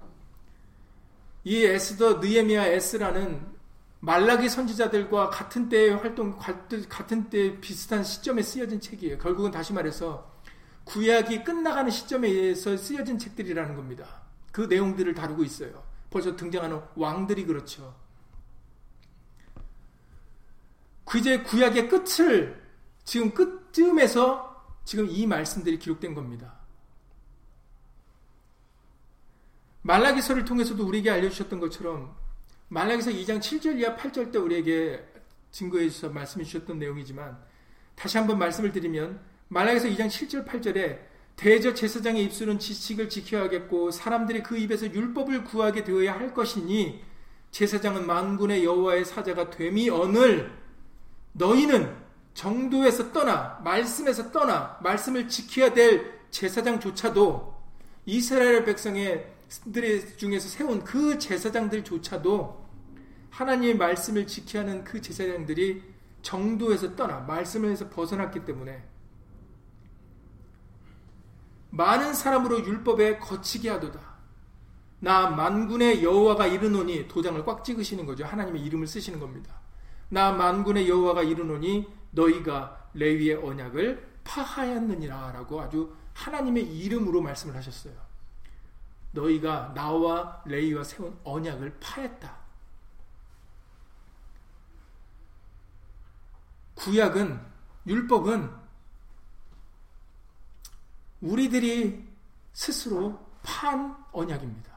이 1.43 1.65
에스더 1.65 2.21
느에미아 2.21 2.67
에스라는 2.67 3.45
말라기 3.99 4.49
선지자들과 4.49 5.31
같은 5.31 5.69
때의 5.69 5.97
활동, 5.97 6.39
같은 6.39 7.29
때 7.29 7.61
비슷한 7.61 8.05
시점에 8.05 8.43
쓰여진 8.43 8.81
책이에요. 8.81 9.19
결국은 9.19 9.51
다시 9.51 9.73
말해서 9.73 10.33
구약이 10.85 11.43
끝나가는 11.43 11.91
시점에 11.91 12.29
의해서 12.29 12.77
쓰여진 12.77 13.19
책들이라는 13.19 13.75
겁니다. 13.75 14.23
그 14.53 14.61
내용들을 14.61 15.13
다루고 15.13 15.43
있어요. 15.43 15.83
벌써 16.09 16.37
등장하는 16.37 16.81
왕들이 16.95 17.45
그렇죠. 17.45 18.06
그 21.07 21.19
이제 21.19 21.41
구약의 21.43 21.89
끝을 21.89 22.61
지금 23.05 23.33
끝쯤에서 23.33 24.55
지금 24.85 25.09
이 25.09 25.27
말씀들이 25.27 25.79
기록된 25.79 26.15
겁니다. 26.15 26.55
말라기서를 29.83 30.45
통해서도 30.45 30.85
우리에게 30.85 31.11
알려주셨던 31.11 31.61
것처럼 31.61 32.15
말라기서 32.69 33.13
2장 33.13 33.39
7절 33.39 33.79
이하 33.79 33.95
8절 33.95 34.33
때 34.33 34.39
우리에게 34.39 35.03
증거해 35.53 35.89
주셔서 35.89 36.13
말씀해 36.13 36.45
주셨던 36.45 36.81
내용이지만 36.81 37.39
다시 37.95 38.19
한번 38.19 38.39
말씀을 38.39 38.73
드리면 38.73 39.21
말라기서 39.49 39.87
2장 39.89 40.09
7절 40.09 40.45
8절에 40.45 40.99
대저 41.37 41.73
제사장의 41.73 42.25
입술은 42.25 42.59
지식을 42.59 43.09
지켜야겠고 43.09 43.93
사람들이 43.93 44.43
그 44.43 44.57
입에서 44.57 44.87
율법을 44.87 45.45
구하게 45.45 45.85
되어야 45.85 46.15
할 46.15 46.35
것이니 46.35 47.05
제사장은 47.53 48.07
만군의 48.07 48.65
여호와의 48.65 49.05
사자가 49.05 49.51
됨이 49.51 49.89
언을 49.91 50.66
너희는 51.37 51.95
정도에서 52.35 53.13
떠나 53.13 53.61
말씀에서 53.65 54.31
떠나 54.31 54.79
말씀을 54.83 55.29
지켜야 55.29 55.73
될 55.73 56.21
제사장조차도 56.31 57.55
이스라엘 58.07 58.65
백성의 58.65 59.33
들 59.73 60.17
중에서 60.17 60.49
세운 60.49 60.83
그 60.83 61.19
제사장들조차도 61.19 62.67
하나님의 63.31 63.77
말씀을 63.77 64.27
지켜야 64.27 64.63
하는 64.63 64.85
그 64.85 65.01
제사장들이 65.01 65.83
정도에서 66.23 66.97
떠나 66.97 67.21
말씀에서 67.21 67.89
벗어났기 67.89 68.45
때문에 68.45 68.83
많은 71.71 72.15
사람으로 72.15 72.65
율법에 72.65 73.19
거치게 73.19 73.69
하도다. 73.71 74.17
나 74.99 75.29
만군의 75.29 76.03
여호와가 76.03 76.47
이르노니 76.47 77.07
도장을 77.07 77.45
꽉 77.45 77.65
찍으시는 77.65 78.07
거죠. 78.07 78.25
하나님의 78.25 78.63
이름을 78.63 78.87
쓰시는 78.87 79.21
겁니다. 79.21 79.66
나 80.09 80.33
만군의 80.33 80.89
여호와가 80.89 81.23
이르노니 81.23 81.93
너희가 82.13 82.91
레위의 82.95 83.37
언약을 83.37 84.21
파하였느니라라고 84.25 85.61
아주 85.61 85.95
하나님의 86.15 86.65
이름으로 86.79 87.21
말씀을 87.21 87.55
하셨어요. 87.57 87.95
너희가 89.13 89.73
나와 89.75 90.43
레이와 90.47 90.85
세운 90.85 91.19
언약을 91.25 91.79
파했다. 91.81 92.37
구약은 96.75 97.41
율법은 97.87 98.51
우리들이 101.21 102.07
스스로 102.53 103.19
판 103.43 103.97
언약입니다. 104.13 104.76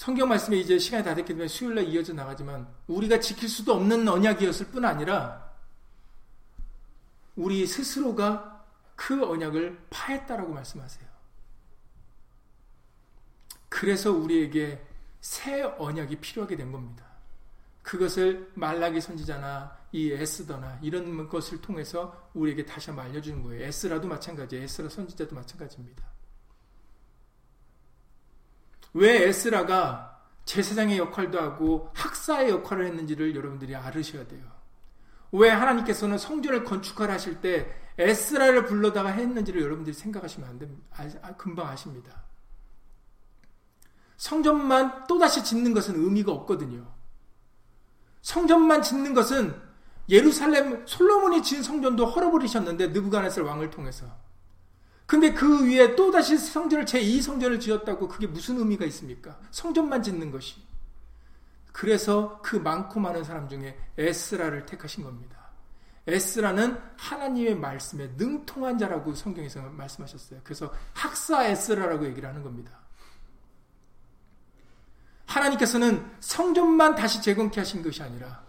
성경 0.00 0.30
말씀에 0.30 0.56
이제 0.56 0.78
시간이 0.78 1.04
다 1.04 1.14
됐기 1.14 1.28
때문에 1.28 1.46
수요일날 1.46 1.84
이어져 1.88 2.14
나가지만 2.14 2.66
우리가 2.86 3.20
지킬 3.20 3.50
수도 3.50 3.74
없는 3.74 4.08
언약이었을 4.08 4.68
뿐 4.68 4.86
아니라 4.86 5.52
우리 7.36 7.66
스스로가 7.66 8.64
그 8.96 9.22
언약을 9.22 9.78
파했다라고 9.90 10.54
말씀하세요. 10.54 11.06
그래서 13.68 14.10
우리에게 14.10 14.82
새 15.20 15.60
언약이 15.60 16.16
필요하게 16.16 16.56
된 16.56 16.72
겁니다. 16.72 17.04
그것을 17.82 18.50
말라기 18.54 19.02
선지자나 19.02 19.76
이 19.92 20.12
에스더나 20.12 20.78
이런 20.80 21.28
것을 21.28 21.60
통해서 21.60 22.30
우리에게 22.32 22.64
다시 22.64 22.88
한번 22.88 23.04
알려주는 23.04 23.42
거예요. 23.42 23.66
에스라도 23.66 24.08
마찬가지예요. 24.08 24.64
에스라 24.64 24.88
선지자도 24.88 25.34
마찬가지입니다. 25.34 26.09
왜 28.94 29.28
에스라가 29.28 30.18
제사장의 30.44 30.98
역할도 30.98 31.40
하고 31.40 31.90
학사의 31.94 32.50
역할을 32.50 32.86
했는지를 32.86 33.36
여러분들이 33.36 33.76
알으셔야 33.76 34.26
돼요. 34.26 34.42
왜 35.32 35.48
하나님께서는 35.50 36.18
성전을 36.18 36.64
건축하라 36.64 37.14
하실 37.14 37.40
때 37.40 37.72
에스라를 37.98 38.64
불러다가 38.64 39.10
했는지를 39.10 39.62
여러분들이 39.62 39.94
생각하시면 39.94 40.48
안 40.48 40.58
됩니다. 40.58 40.82
아, 40.96 41.08
아, 41.22 41.36
금방 41.36 41.68
아십니다. 41.68 42.24
성전만 44.16 45.06
또다시 45.06 45.44
짓는 45.44 45.72
것은 45.72 45.94
의미가 45.96 46.32
없거든요. 46.32 46.86
성전만 48.22 48.82
짓는 48.82 49.14
것은 49.14 49.54
예루살렘 50.08 50.84
솔로몬이 50.86 51.42
지은 51.42 51.62
성전도 51.62 52.06
헐어버리셨는데 52.06 52.88
느부갓네살 52.88 53.44
왕을 53.44 53.70
통해서. 53.70 54.06
근데 55.10 55.34
그 55.34 55.66
위에 55.66 55.96
또다시 55.96 56.38
성전을 56.38 56.84
제2성전을 56.84 57.60
지었다고 57.60 58.06
그게 58.06 58.28
무슨 58.28 58.58
의미가 58.58 58.84
있습니까? 58.84 59.36
성전만 59.50 60.04
짓는 60.04 60.30
것이. 60.30 60.62
그래서 61.72 62.40
그 62.42 62.54
많고 62.54 63.00
많은 63.00 63.24
사람 63.24 63.48
중에 63.48 63.76
에스라를 63.98 64.66
택하신 64.66 65.02
겁니다. 65.02 65.50
에스라는 66.06 66.80
하나님의 66.96 67.56
말씀에 67.56 68.12
능통한 68.16 68.78
자라고 68.78 69.12
성경에서 69.12 69.62
말씀하셨어요. 69.62 70.42
그래서 70.44 70.72
학사 70.94 71.44
에스라라고 71.44 72.06
얘기를 72.06 72.28
하는 72.28 72.44
겁니다. 72.44 72.78
하나님께서는 75.26 76.08
성전만 76.20 76.94
다시 76.94 77.20
재건케 77.20 77.58
하신 77.58 77.82
것이 77.82 78.00
아니라 78.00 78.44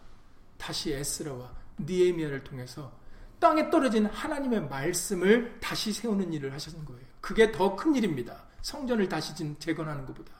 다시 0.59 0.93
에스라와 0.93 1.51
니에미아를 1.79 2.43
통해서 2.43 3.00
땅에 3.41 3.71
떨어진 3.71 4.05
하나님의 4.05 4.69
말씀을 4.69 5.59
다시 5.59 5.91
세우는 5.91 6.31
일을 6.31 6.53
하셨는 6.53 6.85
거예요. 6.85 7.01
그게 7.19 7.51
더 7.51 7.75
큰 7.75 7.95
일입니다. 7.95 8.37
성전을 8.61 9.09
다시 9.09 9.33
재건하는 9.57 10.05
것보다. 10.05 10.31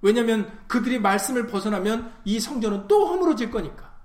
왜냐하면 0.00 0.58
그들이 0.66 0.98
말씀을 0.98 1.46
벗어나면 1.46 2.20
이 2.24 2.40
성전은 2.40 2.88
또 2.88 3.06
허물어질 3.06 3.50
거니까. 3.50 3.98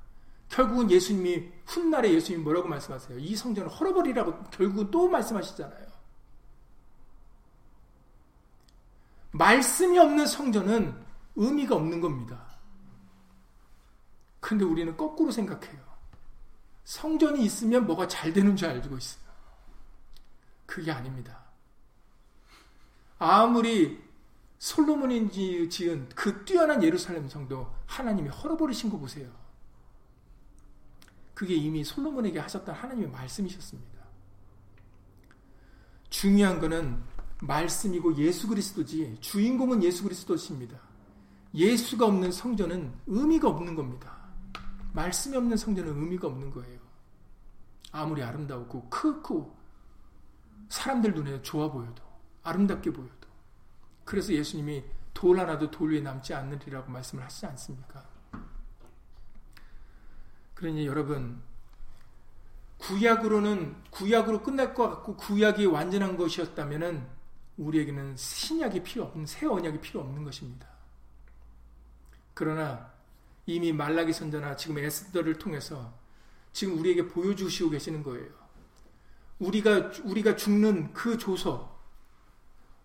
결국은 0.50 0.92
예수님이 0.92 1.50
훗날에 1.66 2.12
예수님이 2.14 2.44
뭐라고 2.44 2.68
말씀하세요? 2.68 3.18
이 3.18 3.34
성전을 3.34 3.70
헐어버리라고 3.70 4.44
결국은 4.52 4.92
또 4.92 5.08
말씀하시잖아요. 5.08 5.88
말씀이 9.32 9.98
없는 9.98 10.28
성전은 10.28 10.94
의미가 11.38 11.76
없는 11.76 12.02
겁니다. 12.02 12.46
그런데 14.42 14.66
우리는 14.66 14.98
거꾸로 14.98 15.32
생각해요. 15.32 15.93
성전이 16.84 17.44
있으면 17.46 17.86
뭐가 17.86 18.08
잘 18.08 18.34
되는 18.34 18.56
줄 18.56 18.70
알고 18.70 18.98
있어요. 18.98 19.24
그게 20.66 20.92
아닙니다. 20.92 21.44
아무리 23.20 24.02
솔로몬이 24.60 25.30
지은 25.70 26.10
그 26.16 26.46
뛰어난 26.46 26.82
예루살렘 26.84 27.28
성도 27.28 27.74
하나님이 27.86 28.30
헐어버리신 28.30 28.90
거 28.90 28.98
보세요. 28.98 29.30
그게 31.34 31.56
이미 31.56 31.84
솔로몬에게 31.84 32.40
하셨던 32.40 32.74
하나님의 32.74 33.10
말씀이셨습니다. 33.12 34.04
중요한 36.10 36.60
것은 36.60 37.04
말씀이고 37.42 38.16
예수 38.18 38.48
그리스도지 38.48 39.18
주인공은 39.20 39.84
예수 39.84 40.04
그리스도십니다. 40.04 40.80
예수가 41.54 42.06
없는 42.06 42.32
성전은 42.32 42.94
의미가 43.08 43.50
없는 43.50 43.76
겁니다. 43.76 44.23
말씀이 44.94 45.36
없는 45.36 45.58
성전은 45.58 45.92
의미가 45.92 46.28
없는 46.28 46.52
거예요. 46.52 46.80
아무리 47.92 48.24
아름다웠고 48.24 48.90
크고 48.90 49.56
사람들 50.70 51.14
눈에 51.14 51.42
좋아 51.42 51.72
보여도 51.72 52.02
아름답게 52.44 52.92
보여도 52.92 53.28
그래서 54.06 54.34
예수님이 54.34 54.84
돌 55.14 55.40
하나도 55.40 55.70
돌 55.70 55.94
위에 55.94 56.02
남지 56.02 56.34
않느리라고 56.34 56.92
말씀을 56.92 57.24
하시지 57.24 57.46
않습니까? 57.46 58.08
그러니 60.56 60.88
여러분 60.88 61.42
구약으로는 62.80 63.84
구약으로 63.92 64.42
끝날 64.44 64.74
것 64.74 64.90
같고 64.90 65.16
구약이 65.16 65.68
완전한 65.68 66.18
것이었다면은 66.18 67.08
우리에게는 67.58 68.18
신약이 68.18 68.84
필요 68.84 69.06
없는 69.06 69.26
새 69.26 69.46
언약이 69.46 69.80
필요 69.80 70.02
없는 70.02 70.24
것입니다. 70.24 70.68
그러나 72.34 72.93
이미 73.46 73.74
말라기 73.74 74.14
선자나 74.14 74.56
지금 74.56 74.78
에스더를 74.78 75.38
통해서 75.38 75.94
지금 76.54 76.78
우리에게 76.80 77.08
보여주시고 77.08 77.72
계시는 77.72 78.04
거예요. 78.04 78.30
우리가 79.40 79.92
우리가 80.04 80.36
죽는 80.36 80.94
그 80.94 81.18
조서 81.18 81.74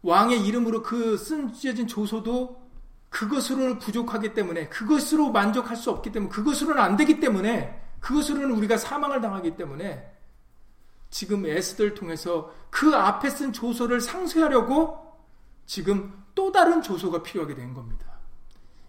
왕의 0.03 0.47
이름으로 0.47 0.83
그 0.83 1.17
쓴져진 1.17 1.87
조서도 1.87 2.69
그것으로는 3.11 3.79
부족하기 3.79 4.35
때문에 4.35 4.69
그것으로 4.69 5.31
만족할 5.31 5.77
수 5.77 5.91
없기 5.91 6.13
때문에 6.13 6.31
그것으로는 6.31 6.81
안 6.81 6.97
되기 6.97 7.21
때문에 7.21 7.81
그것으로는 8.01 8.53
우리가 8.57 8.77
사망을 8.77 9.21
당하기 9.21 9.57
때문에 9.57 10.15
지금 11.11 11.47
에스더를 11.47 11.95
통해서 11.95 12.53
그 12.71 12.95
앞에 12.95 13.31
쓴 13.31 13.53
조서를 13.53 14.01
상쇄하려고 14.01 15.17
지금 15.67 16.25
또 16.35 16.53
다른 16.53 16.83
조서가 16.83 17.23
필요하게 17.23 17.55
된 17.55 17.75
겁니다. 17.75 18.08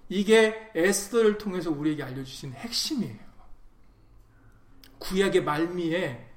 이게 0.09 0.71
에스더를 0.73 1.37
통해서 1.37 1.69
우리에게 1.69 2.03
알려주신 2.03 2.53
핵심이에요. 2.53 3.29
구약의 4.97 5.43
말미에 5.43 6.27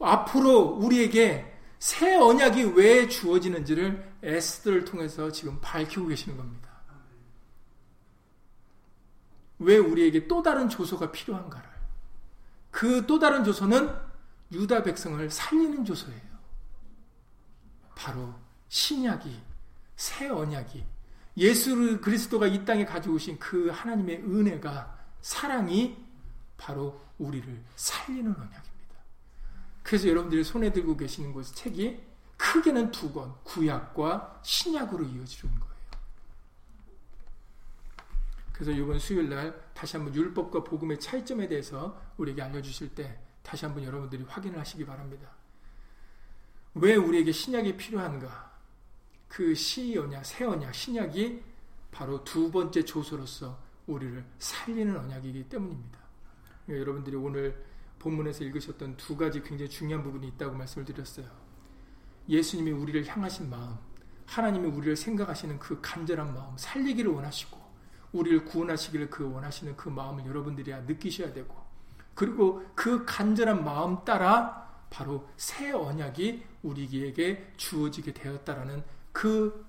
앞으로 0.00 0.60
우리에게 0.60 1.54
새 1.78 2.16
언약이 2.16 2.64
왜 2.74 3.06
주어지는지를 3.06 4.16
에스더를 4.22 4.84
통해서 4.84 5.30
지금 5.30 5.60
밝히고 5.60 6.08
계시는 6.08 6.36
겁니다. 6.36 6.68
왜 9.60 9.76
우리에게 9.76 10.26
또 10.26 10.42
다른 10.42 10.68
조서가 10.68 11.12
필요한가를. 11.12 11.68
그 12.70 13.06
또 13.06 13.18
다른 13.18 13.44
조서는 13.44 13.94
유다 14.52 14.82
백성을 14.82 15.30
살리는 15.30 15.84
조서예요. 15.84 16.28
바로 17.94 18.34
신약이, 18.68 19.40
새 19.96 20.28
언약이, 20.28 20.84
예수 21.38 22.00
그리스도가 22.00 22.48
이 22.48 22.64
땅에 22.64 22.84
가지고 22.84 23.14
오신 23.14 23.38
그 23.38 23.68
하나님의 23.68 24.18
은혜가, 24.24 24.98
사랑이 25.20 25.96
바로 26.56 27.00
우리를 27.18 27.64
살리는 27.76 28.30
언약입니다. 28.30 28.68
그래서 29.84 30.08
여러분들이 30.08 30.42
손에 30.44 30.72
들고 30.72 30.96
계시는 30.96 31.32
곳 31.32 31.44
책이 31.54 32.00
크게는 32.36 32.90
두 32.90 33.12
권, 33.12 33.34
구약과 33.44 34.40
신약으로 34.42 35.04
이어지는 35.04 35.54
거예요. 35.58 35.68
그래서 38.52 38.72
이번 38.72 38.98
수요일 38.98 39.28
날 39.28 39.70
다시 39.72 39.96
한번 39.96 40.14
율법과 40.14 40.64
복음의 40.64 40.98
차이점에 40.98 41.46
대해서 41.46 42.00
우리에게 42.16 42.42
알려주실 42.42 42.96
때 42.96 43.20
다시 43.42 43.64
한번 43.64 43.84
여러분들이 43.84 44.24
확인을 44.24 44.58
하시기 44.58 44.84
바랍니다. 44.84 45.28
왜 46.74 46.96
우리에게 46.96 47.30
신약이 47.30 47.76
필요한가? 47.76 48.47
그 49.28 49.54
시언약, 49.54 50.24
새 50.24 50.44
언약, 50.44 50.74
신약이 50.74 51.42
바로 51.90 52.22
두 52.24 52.50
번째 52.50 52.84
조서로서 52.84 53.58
우리를 53.86 54.24
살리는 54.38 54.96
언약이기 54.96 55.48
때문입니다. 55.48 55.98
그러니까 56.64 56.80
여러분들이 56.82 57.16
오늘 57.16 57.64
본문에서 57.98 58.44
읽으셨던 58.44 58.96
두 58.96 59.16
가지 59.16 59.42
굉장히 59.42 59.68
중요한 59.70 60.04
부분이 60.04 60.28
있다고 60.28 60.56
말씀을 60.56 60.84
드렸어요. 60.84 61.26
예수님이 62.28 62.70
우리를 62.70 63.06
향하신 63.06 63.48
마음, 63.50 63.76
하나님이 64.26 64.68
우리를 64.68 64.96
생각하시는 64.96 65.58
그 65.58 65.80
간절한 65.80 66.34
마음, 66.34 66.56
살리기를 66.56 67.10
원하시고, 67.10 67.58
우리를 68.12 68.44
구원하시기를 68.44 69.10
그 69.10 69.30
원하시는 69.30 69.76
그 69.76 69.88
마음을 69.88 70.26
여러분들이 70.26 70.72
느끼셔야 70.86 71.32
되고, 71.32 71.56
그리고 72.14 72.64
그 72.74 73.04
간절한 73.04 73.64
마음 73.64 74.04
따라 74.04 74.68
바로 74.90 75.28
새 75.36 75.70
언약이 75.72 76.44
우리에게 76.62 77.52
주어지게 77.56 78.12
되었다라는 78.12 78.82
그 79.18 79.66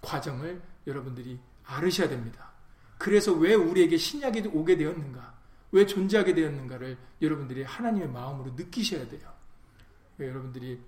과정을 0.00 0.62
여러분들이 0.86 1.40
알으셔야 1.64 2.08
됩니다. 2.08 2.52
그래서 2.96 3.32
왜 3.32 3.54
우리에게 3.54 3.96
신약이 3.96 4.50
오게 4.52 4.76
되었는가? 4.76 5.34
왜 5.72 5.84
존재하게 5.84 6.32
되었는가를 6.32 6.96
여러분들이 7.20 7.64
하나님의 7.64 8.08
마음으로 8.08 8.52
느끼셔야 8.52 9.08
돼요. 9.08 9.32
여러분들이 10.20 10.80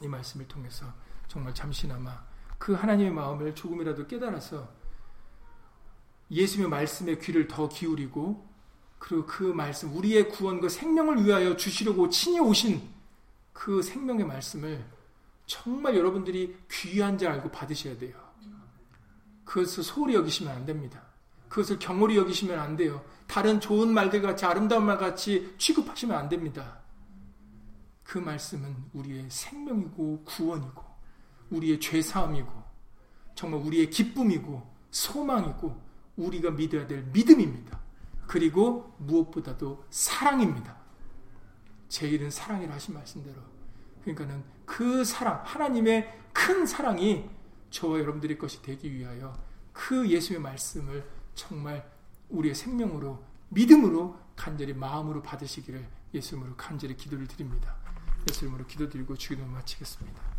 이 0.00 0.06
말씀을 0.06 0.46
통해서 0.46 0.86
정말 1.26 1.52
잠시나마 1.52 2.24
그 2.56 2.72
하나님의 2.72 3.10
마음을 3.10 3.52
조금이라도 3.52 4.06
깨달아서 4.06 4.72
예수님의 6.30 6.70
말씀에 6.70 7.18
귀를 7.18 7.48
더 7.48 7.68
기울이고 7.68 8.48
그리고 9.00 9.26
그 9.26 9.42
말씀 9.42 9.92
우리의 9.96 10.28
구원과 10.28 10.68
생명을 10.68 11.24
위하여 11.24 11.56
주시려고 11.56 12.08
친히 12.10 12.38
오신 12.38 12.80
그 13.52 13.82
생명의 13.82 14.24
말씀을 14.24 14.93
정말 15.46 15.96
여러분들이 15.96 16.56
귀한 16.70 17.18
줄 17.18 17.28
알고 17.28 17.50
받으셔야 17.50 17.98
돼요. 17.98 18.14
그것을 19.44 19.82
소홀히 19.82 20.14
여기시면 20.14 20.54
안 20.54 20.64
됩니다. 20.64 21.02
그것을 21.48 21.78
경홀히 21.78 22.16
여기시면 22.16 22.58
안 22.58 22.76
돼요. 22.76 23.04
다른 23.26 23.60
좋은 23.60 23.92
말들 23.92 24.22
같이 24.22 24.44
아름다운 24.44 24.84
말 24.84 24.98
같이 24.98 25.54
취급하시면 25.58 26.16
안 26.16 26.28
됩니다. 26.28 26.80
그 28.02 28.18
말씀은 28.18 28.74
우리의 28.92 29.26
생명이고 29.30 30.24
구원이고 30.24 30.84
우리의 31.50 31.80
죄사함이고 31.80 32.50
정말 33.34 33.60
우리의 33.60 33.90
기쁨이고 33.90 34.74
소망이고 34.90 35.82
우리가 36.16 36.50
믿어야 36.50 36.86
될 36.86 37.02
믿음입니다. 37.12 37.80
그리고 38.26 38.94
무엇보다도 38.98 39.84
사랑입니다. 39.90 40.76
제일은 41.88 42.30
사랑이라 42.30 42.74
하신 42.74 42.94
말씀대로 42.94 43.40
그러니까는 44.04 44.44
그 44.64 45.04
사랑 45.04 45.42
하나님의 45.44 46.20
큰 46.32 46.66
사랑이 46.66 47.28
저와 47.70 47.98
여러분들의 47.98 48.38
것이 48.38 48.62
되기 48.62 48.92
위하여 48.92 49.32
그 49.72 50.08
예수의 50.08 50.40
말씀을 50.40 51.04
정말 51.34 51.90
우리의 52.28 52.54
생명으로 52.54 53.22
믿음으로 53.48 54.18
간절히 54.36 54.72
마음으로 54.72 55.22
받으시기를 55.22 55.86
예수님으로 56.12 56.54
간절히 56.56 56.96
기도를 56.96 57.26
드립니다. 57.26 57.76
예수님으로 58.28 58.66
기도드리고 58.66 59.16
주기도 59.16 59.46
마치겠습니다. 59.46 60.33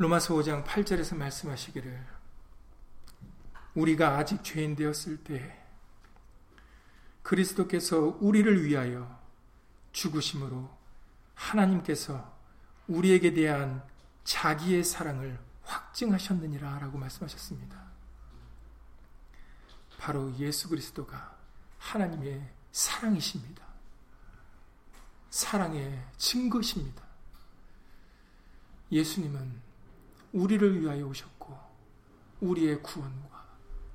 로마서 0.00 0.32
5장 0.32 0.64
8절에서 0.64 1.14
말씀하시기를 1.14 2.06
우리가 3.74 4.16
아직 4.16 4.42
죄인 4.42 4.74
되었을 4.74 5.22
때 5.22 5.62
그리스도께서 7.22 8.16
우리를 8.18 8.64
위하여 8.64 9.20
죽으심으로 9.92 10.74
하나님께서 11.34 12.34
우리에게 12.88 13.34
대한 13.34 13.86
자기의 14.24 14.84
사랑을 14.84 15.38
확증하셨느니라 15.64 16.78
라고 16.78 16.96
말씀하셨습니다. 16.96 17.78
바로 19.98 20.34
예수 20.38 20.70
그리스도가 20.70 21.36
하나님의 21.76 22.50
사랑이십니다. 22.72 23.62
사랑의 25.28 26.02
증거십니다. 26.16 27.04
예수님은 28.90 29.68
우리를 30.32 30.80
위하여 30.80 31.06
오셨고 31.06 31.58
우리의 32.40 32.82
구원과 32.82 33.46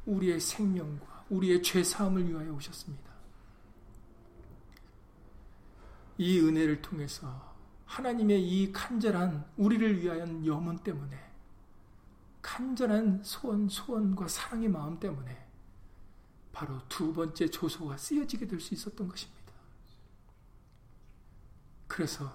우리의 0.06 0.40
생명과 0.40 1.26
우리의 1.30 1.64
죄 1.64 1.84
사함을 1.84 2.28
위하여 2.30 2.54
오셨습니다. 2.54 3.14
이 6.18 6.40
은혜를 6.40 6.82
통해서 6.82 7.56
하나님의 7.86 8.42
이 8.42 8.72
간절한 8.72 9.46
우리를 9.58 10.02
위하여 10.02 10.26
염원 10.46 10.80
때문에 10.80 11.18
간절한 12.42 13.24
소원 13.24 13.68
소원과 13.68 14.28
사랑의 14.28 14.70
마음 14.70 15.00
때문에 15.00 15.46
바로 16.52 16.80
두 16.88 17.12
번째 17.14 17.48
조소가 17.48 17.98
쓰여지게 17.98 18.48
될 18.48 18.60
수 18.62 18.74
있었던 18.74 19.08
것입니다. 19.08 19.54
그래서 21.88 22.32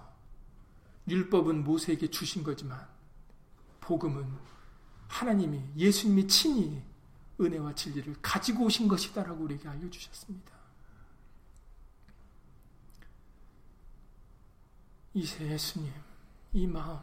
율법은 1.09 1.64
모세에게 1.64 2.09
주신 2.11 2.42
거지만 2.42 2.86
복음은 3.91 4.24
하나님이 5.09 5.61
예수님이 5.76 6.28
친히 6.28 6.80
은혜와 7.41 7.74
진리를 7.74 8.22
가지고 8.22 8.66
오신 8.66 8.86
것이다라고 8.86 9.43
우리에게 9.43 9.66
알려주셨습니다. 9.68 10.53
이세 15.14 15.51
예수님, 15.51 15.93
이 16.53 16.68
마음, 16.68 17.01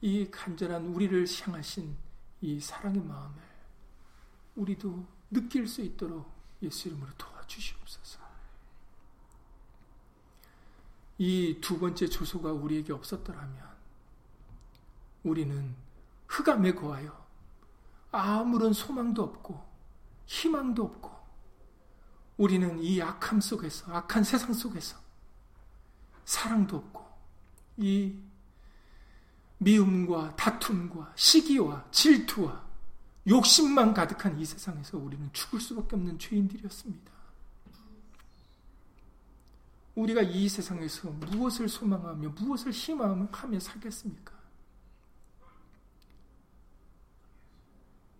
이 0.00 0.30
간절한 0.30 0.86
우리를 0.86 1.26
향하신 1.40 1.96
이 2.42 2.60
사랑의 2.60 3.02
마음을 3.02 3.42
우리도 4.54 5.04
느낄 5.32 5.66
수 5.66 5.82
있도록 5.82 6.30
예수 6.62 6.86
이름으로 6.86 7.10
도와주시옵소서. 7.18 8.20
이 11.18 11.60
두 11.60 11.80
번째 11.80 12.06
조소가 12.06 12.52
우리에게 12.52 12.92
없었더라면 12.92 13.66
우리는 15.24 15.87
흑암에 16.28 16.74
거하여 16.74 17.26
아무런 18.12 18.72
소망도 18.72 19.22
없고 19.22 19.66
희망도 20.26 20.84
없고 20.84 21.10
우리는 22.36 22.80
이 22.82 23.02
악함 23.02 23.40
속에서 23.40 23.92
악한 23.92 24.24
세상 24.24 24.52
속에서 24.52 24.96
사랑도 26.24 26.76
없고 26.76 27.04
이 27.78 28.14
미움과 29.58 30.36
다툼과 30.36 31.12
시기와 31.16 31.84
질투와 31.90 32.68
욕심만 33.26 33.92
가득한 33.92 34.38
이 34.38 34.44
세상에서 34.44 34.98
우리는 34.98 35.28
죽을 35.32 35.60
수밖에 35.60 35.96
없는 35.96 36.18
죄인들이었습니다. 36.18 37.12
우리가 39.96 40.22
이 40.22 40.48
세상에서 40.48 41.10
무엇을 41.10 41.68
소망하며 41.68 42.30
무엇을 42.30 42.70
희망하며 42.70 43.58
살겠습니까? 43.58 44.37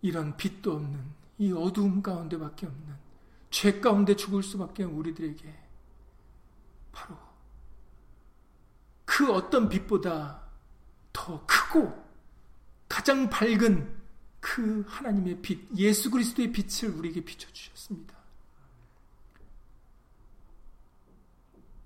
이런 0.03 0.37
빛도 0.37 0.73
없는 0.73 1.19
이 1.39 1.53
어두움 1.53 2.03
가운데밖에 2.03 2.67
없는 2.67 2.97
죄 3.51 3.81
가운데 3.81 4.15
죽을 4.15 4.43
수밖에 4.43 4.85
우리들에게 4.85 5.69
바로 6.93 7.17
그 9.05 9.33
어떤 9.33 9.69
빛보다 9.69 10.43
더 11.13 11.45
크고 11.47 12.07
가장 12.89 13.29
밝은 13.29 13.97
그 14.41 14.85
하나님의 14.87 15.43
빛, 15.43 15.69
예수 15.77 16.11
그리스도의 16.11 16.53
빛을 16.53 16.95
우리에게 16.95 17.25
비춰주셨습니다. 17.25 18.17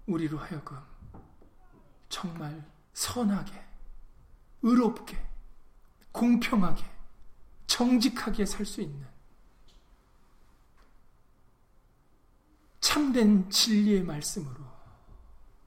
우리로 0.06 0.38
하여금 0.38 0.76
정말 2.08 2.62
선하게, 2.92 3.52
의롭게, 4.62 5.18
공평하게, 6.12 6.84
정직하게 7.72 8.44
살 8.44 8.66
수 8.66 8.82
있는 8.82 9.06
참된 12.80 13.48
진리의 13.48 14.02
말씀으로 14.02 14.62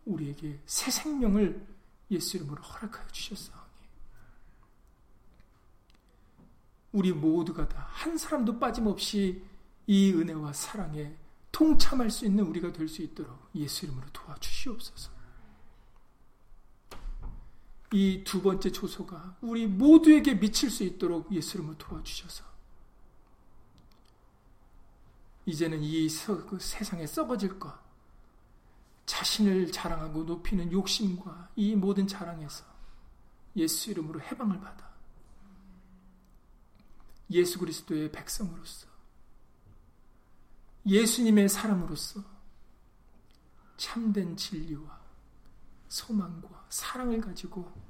우리에게 0.06 0.62
새 0.68 0.92
생명을 0.92 1.66
예수 2.12 2.38
이름으로 2.38 2.62
허락하여 2.62 3.08
주셨사오니 3.08 3.66
우리 6.92 7.12
모두가 7.12 7.68
다 7.68 7.86
한 7.96 8.18
사람도 8.18 8.60
빠짐없이 8.60 9.44
이 9.88 10.12
은혜와 10.14 10.54
사랑에 10.54 11.16
통참할 11.52 12.12
수 12.12 12.26
있는 12.26 12.44
우리가 12.46 12.72
될 12.72 12.88
수 12.88 13.02
있도록 13.02 13.50
예수 13.56 13.86
이름으로 13.86 14.06
도와주시옵소서. 14.14 15.15
이 17.96 18.26
두 18.26 18.42
번째 18.42 18.70
조소가 18.74 19.38
우리 19.40 19.66
모두에게 19.68 20.38
미칠 20.38 20.70
수 20.70 20.84
있도록 20.84 21.32
예수 21.32 21.56
이름으로 21.56 21.78
도와주셔서 21.78 22.44
이제는 25.46 25.82
이그 25.82 26.58
세상에 26.60 27.08
썩어질 27.08 27.58
것, 27.58 27.74
자신을 29.06 29.72
자랑하고 29.72 30.24
높이는 30.24 30.70
욕심과 30.74 31.52
이 31.56 31.74
모든 31.74 32.06
자랑에서 32.06 32.66
예수 33.56 33.92
이름으로 33.92 34.20
해방을 34.20 34.60
받아 34.60 34.92
예수 37.32 37.58
그리스도의 37.60 38.12
백성으로서 38.12 38.88
예수님의 40.86 41.48
사람으로서 41.48 42.22
참된 43.78 44.36
진리와 44.36 45.00
소망과 45.88 46.66
사랑을 46.70 47.22
가지고 47.22 47.85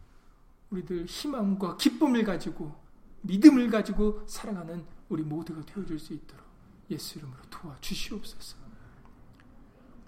우리들 0.70 1.06
희망과 1.06 1.78
기쁨을 1.78 2.24
가지고 2.24 2.76
믿음을 3.22 3.70
가지고 3.70 4.24
살아가는 4.28 4.86
우리 5.10 5.24
모두가 5.24 5.62
되어줄 5.66 6.00
수 6.00 6.14
있도록 6.14 6.46
예수 6.90 7.18
이름으로 7.18 7.42
도와주시옵소서. 7.50 8.58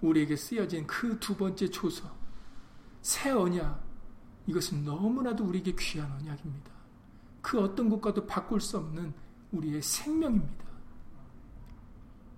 우리에게 0.00 0.36
쓰여진 0.36 0.86
그 0.86 1.18
두 1.18 1.36
번째 1.36 1.68
조서, 1.68 2.16
새 3.02 3.30
언약, 3.30 3.84
이것은 4.46 4.84
너무나도 4.84 5.44
우리에게 5.44 5.74
귀한 5.78 6.10
언약입니다. 6.12 6.70
그 7.42 7.60
어떤 7.60 7.88
것과도 7.88 8.26
바꿀 8.26 8.60
수 8.60 8.78
없는 8.78 9.12
우리의 9.52 9.82
생명입니다. 9.82 10.64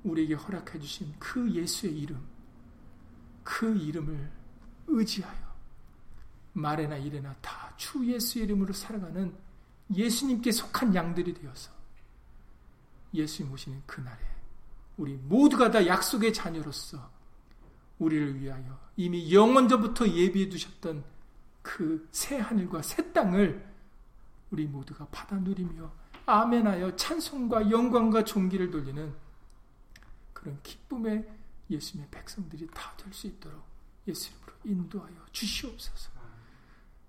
우리에게 0.04 0.34
허락해 0.34 0.78
주신 0.78 1.14
그 1.18 1.50
예수의 1.52 1.98
이름, 1.98 2.26
그 3.42 3.76
이름을 3.76 4.32
의지하여 4.86 5.49
말에나 6.52 6.96
일에나 6.96 7.34
다 7.40 7.70
주 7.80 8.04
예수의 8.06 8.44
이름으로 8.44 8.74
살아가는 8.74 9.34
예수님께 9.94 10.52
속한 10.52 10.94
양들이 10.94 11.32
되어서 11.32 11.70
예수님 13.14 13.50
오시는 13.52 13.82
그날에 13.86 14.18
우리 14.98 15.14
모두가 15.14 15.70
다 15.70 15.86
약속의 15.86 16.34
자녀로서 16.34 17.10
우리를 17.98 18.38
위하여 18.38 18.78
이미 18.96 19.32
영원 19.32 19.66
전부터 19.68 20.08
예비해 20.10 20.48
두셨던 20.50 21.02
그 21.62 22.06
새 22.12 22.38
하늘과 22.38 22.82
새 22.82 23.12
땅을 23.14 23.66
우리 24.50 24.66
모두가 24.66 25.06
받아 25.06 25.36
누리며 25.36 25.90
아멘하여 26.26 26.96
찬송과 26.96 27.70
영광과 27.70 28.24
존귀를 28.24 28.70
돌리는 28.70 29.14
그런 30.34 30.60
기쁨의 30.62 31.26
예수님의 31.70 32.10
백성들이 32.10 32.66
다 32.74 32.94
될 32.98 33.10
수 33.14 33.26
있도록 33.26 33.64
예수 34.06 34.30
이름으로 34.32 34.52
인도하여 34.64 35.26
주시옵소서. 35.32 36.19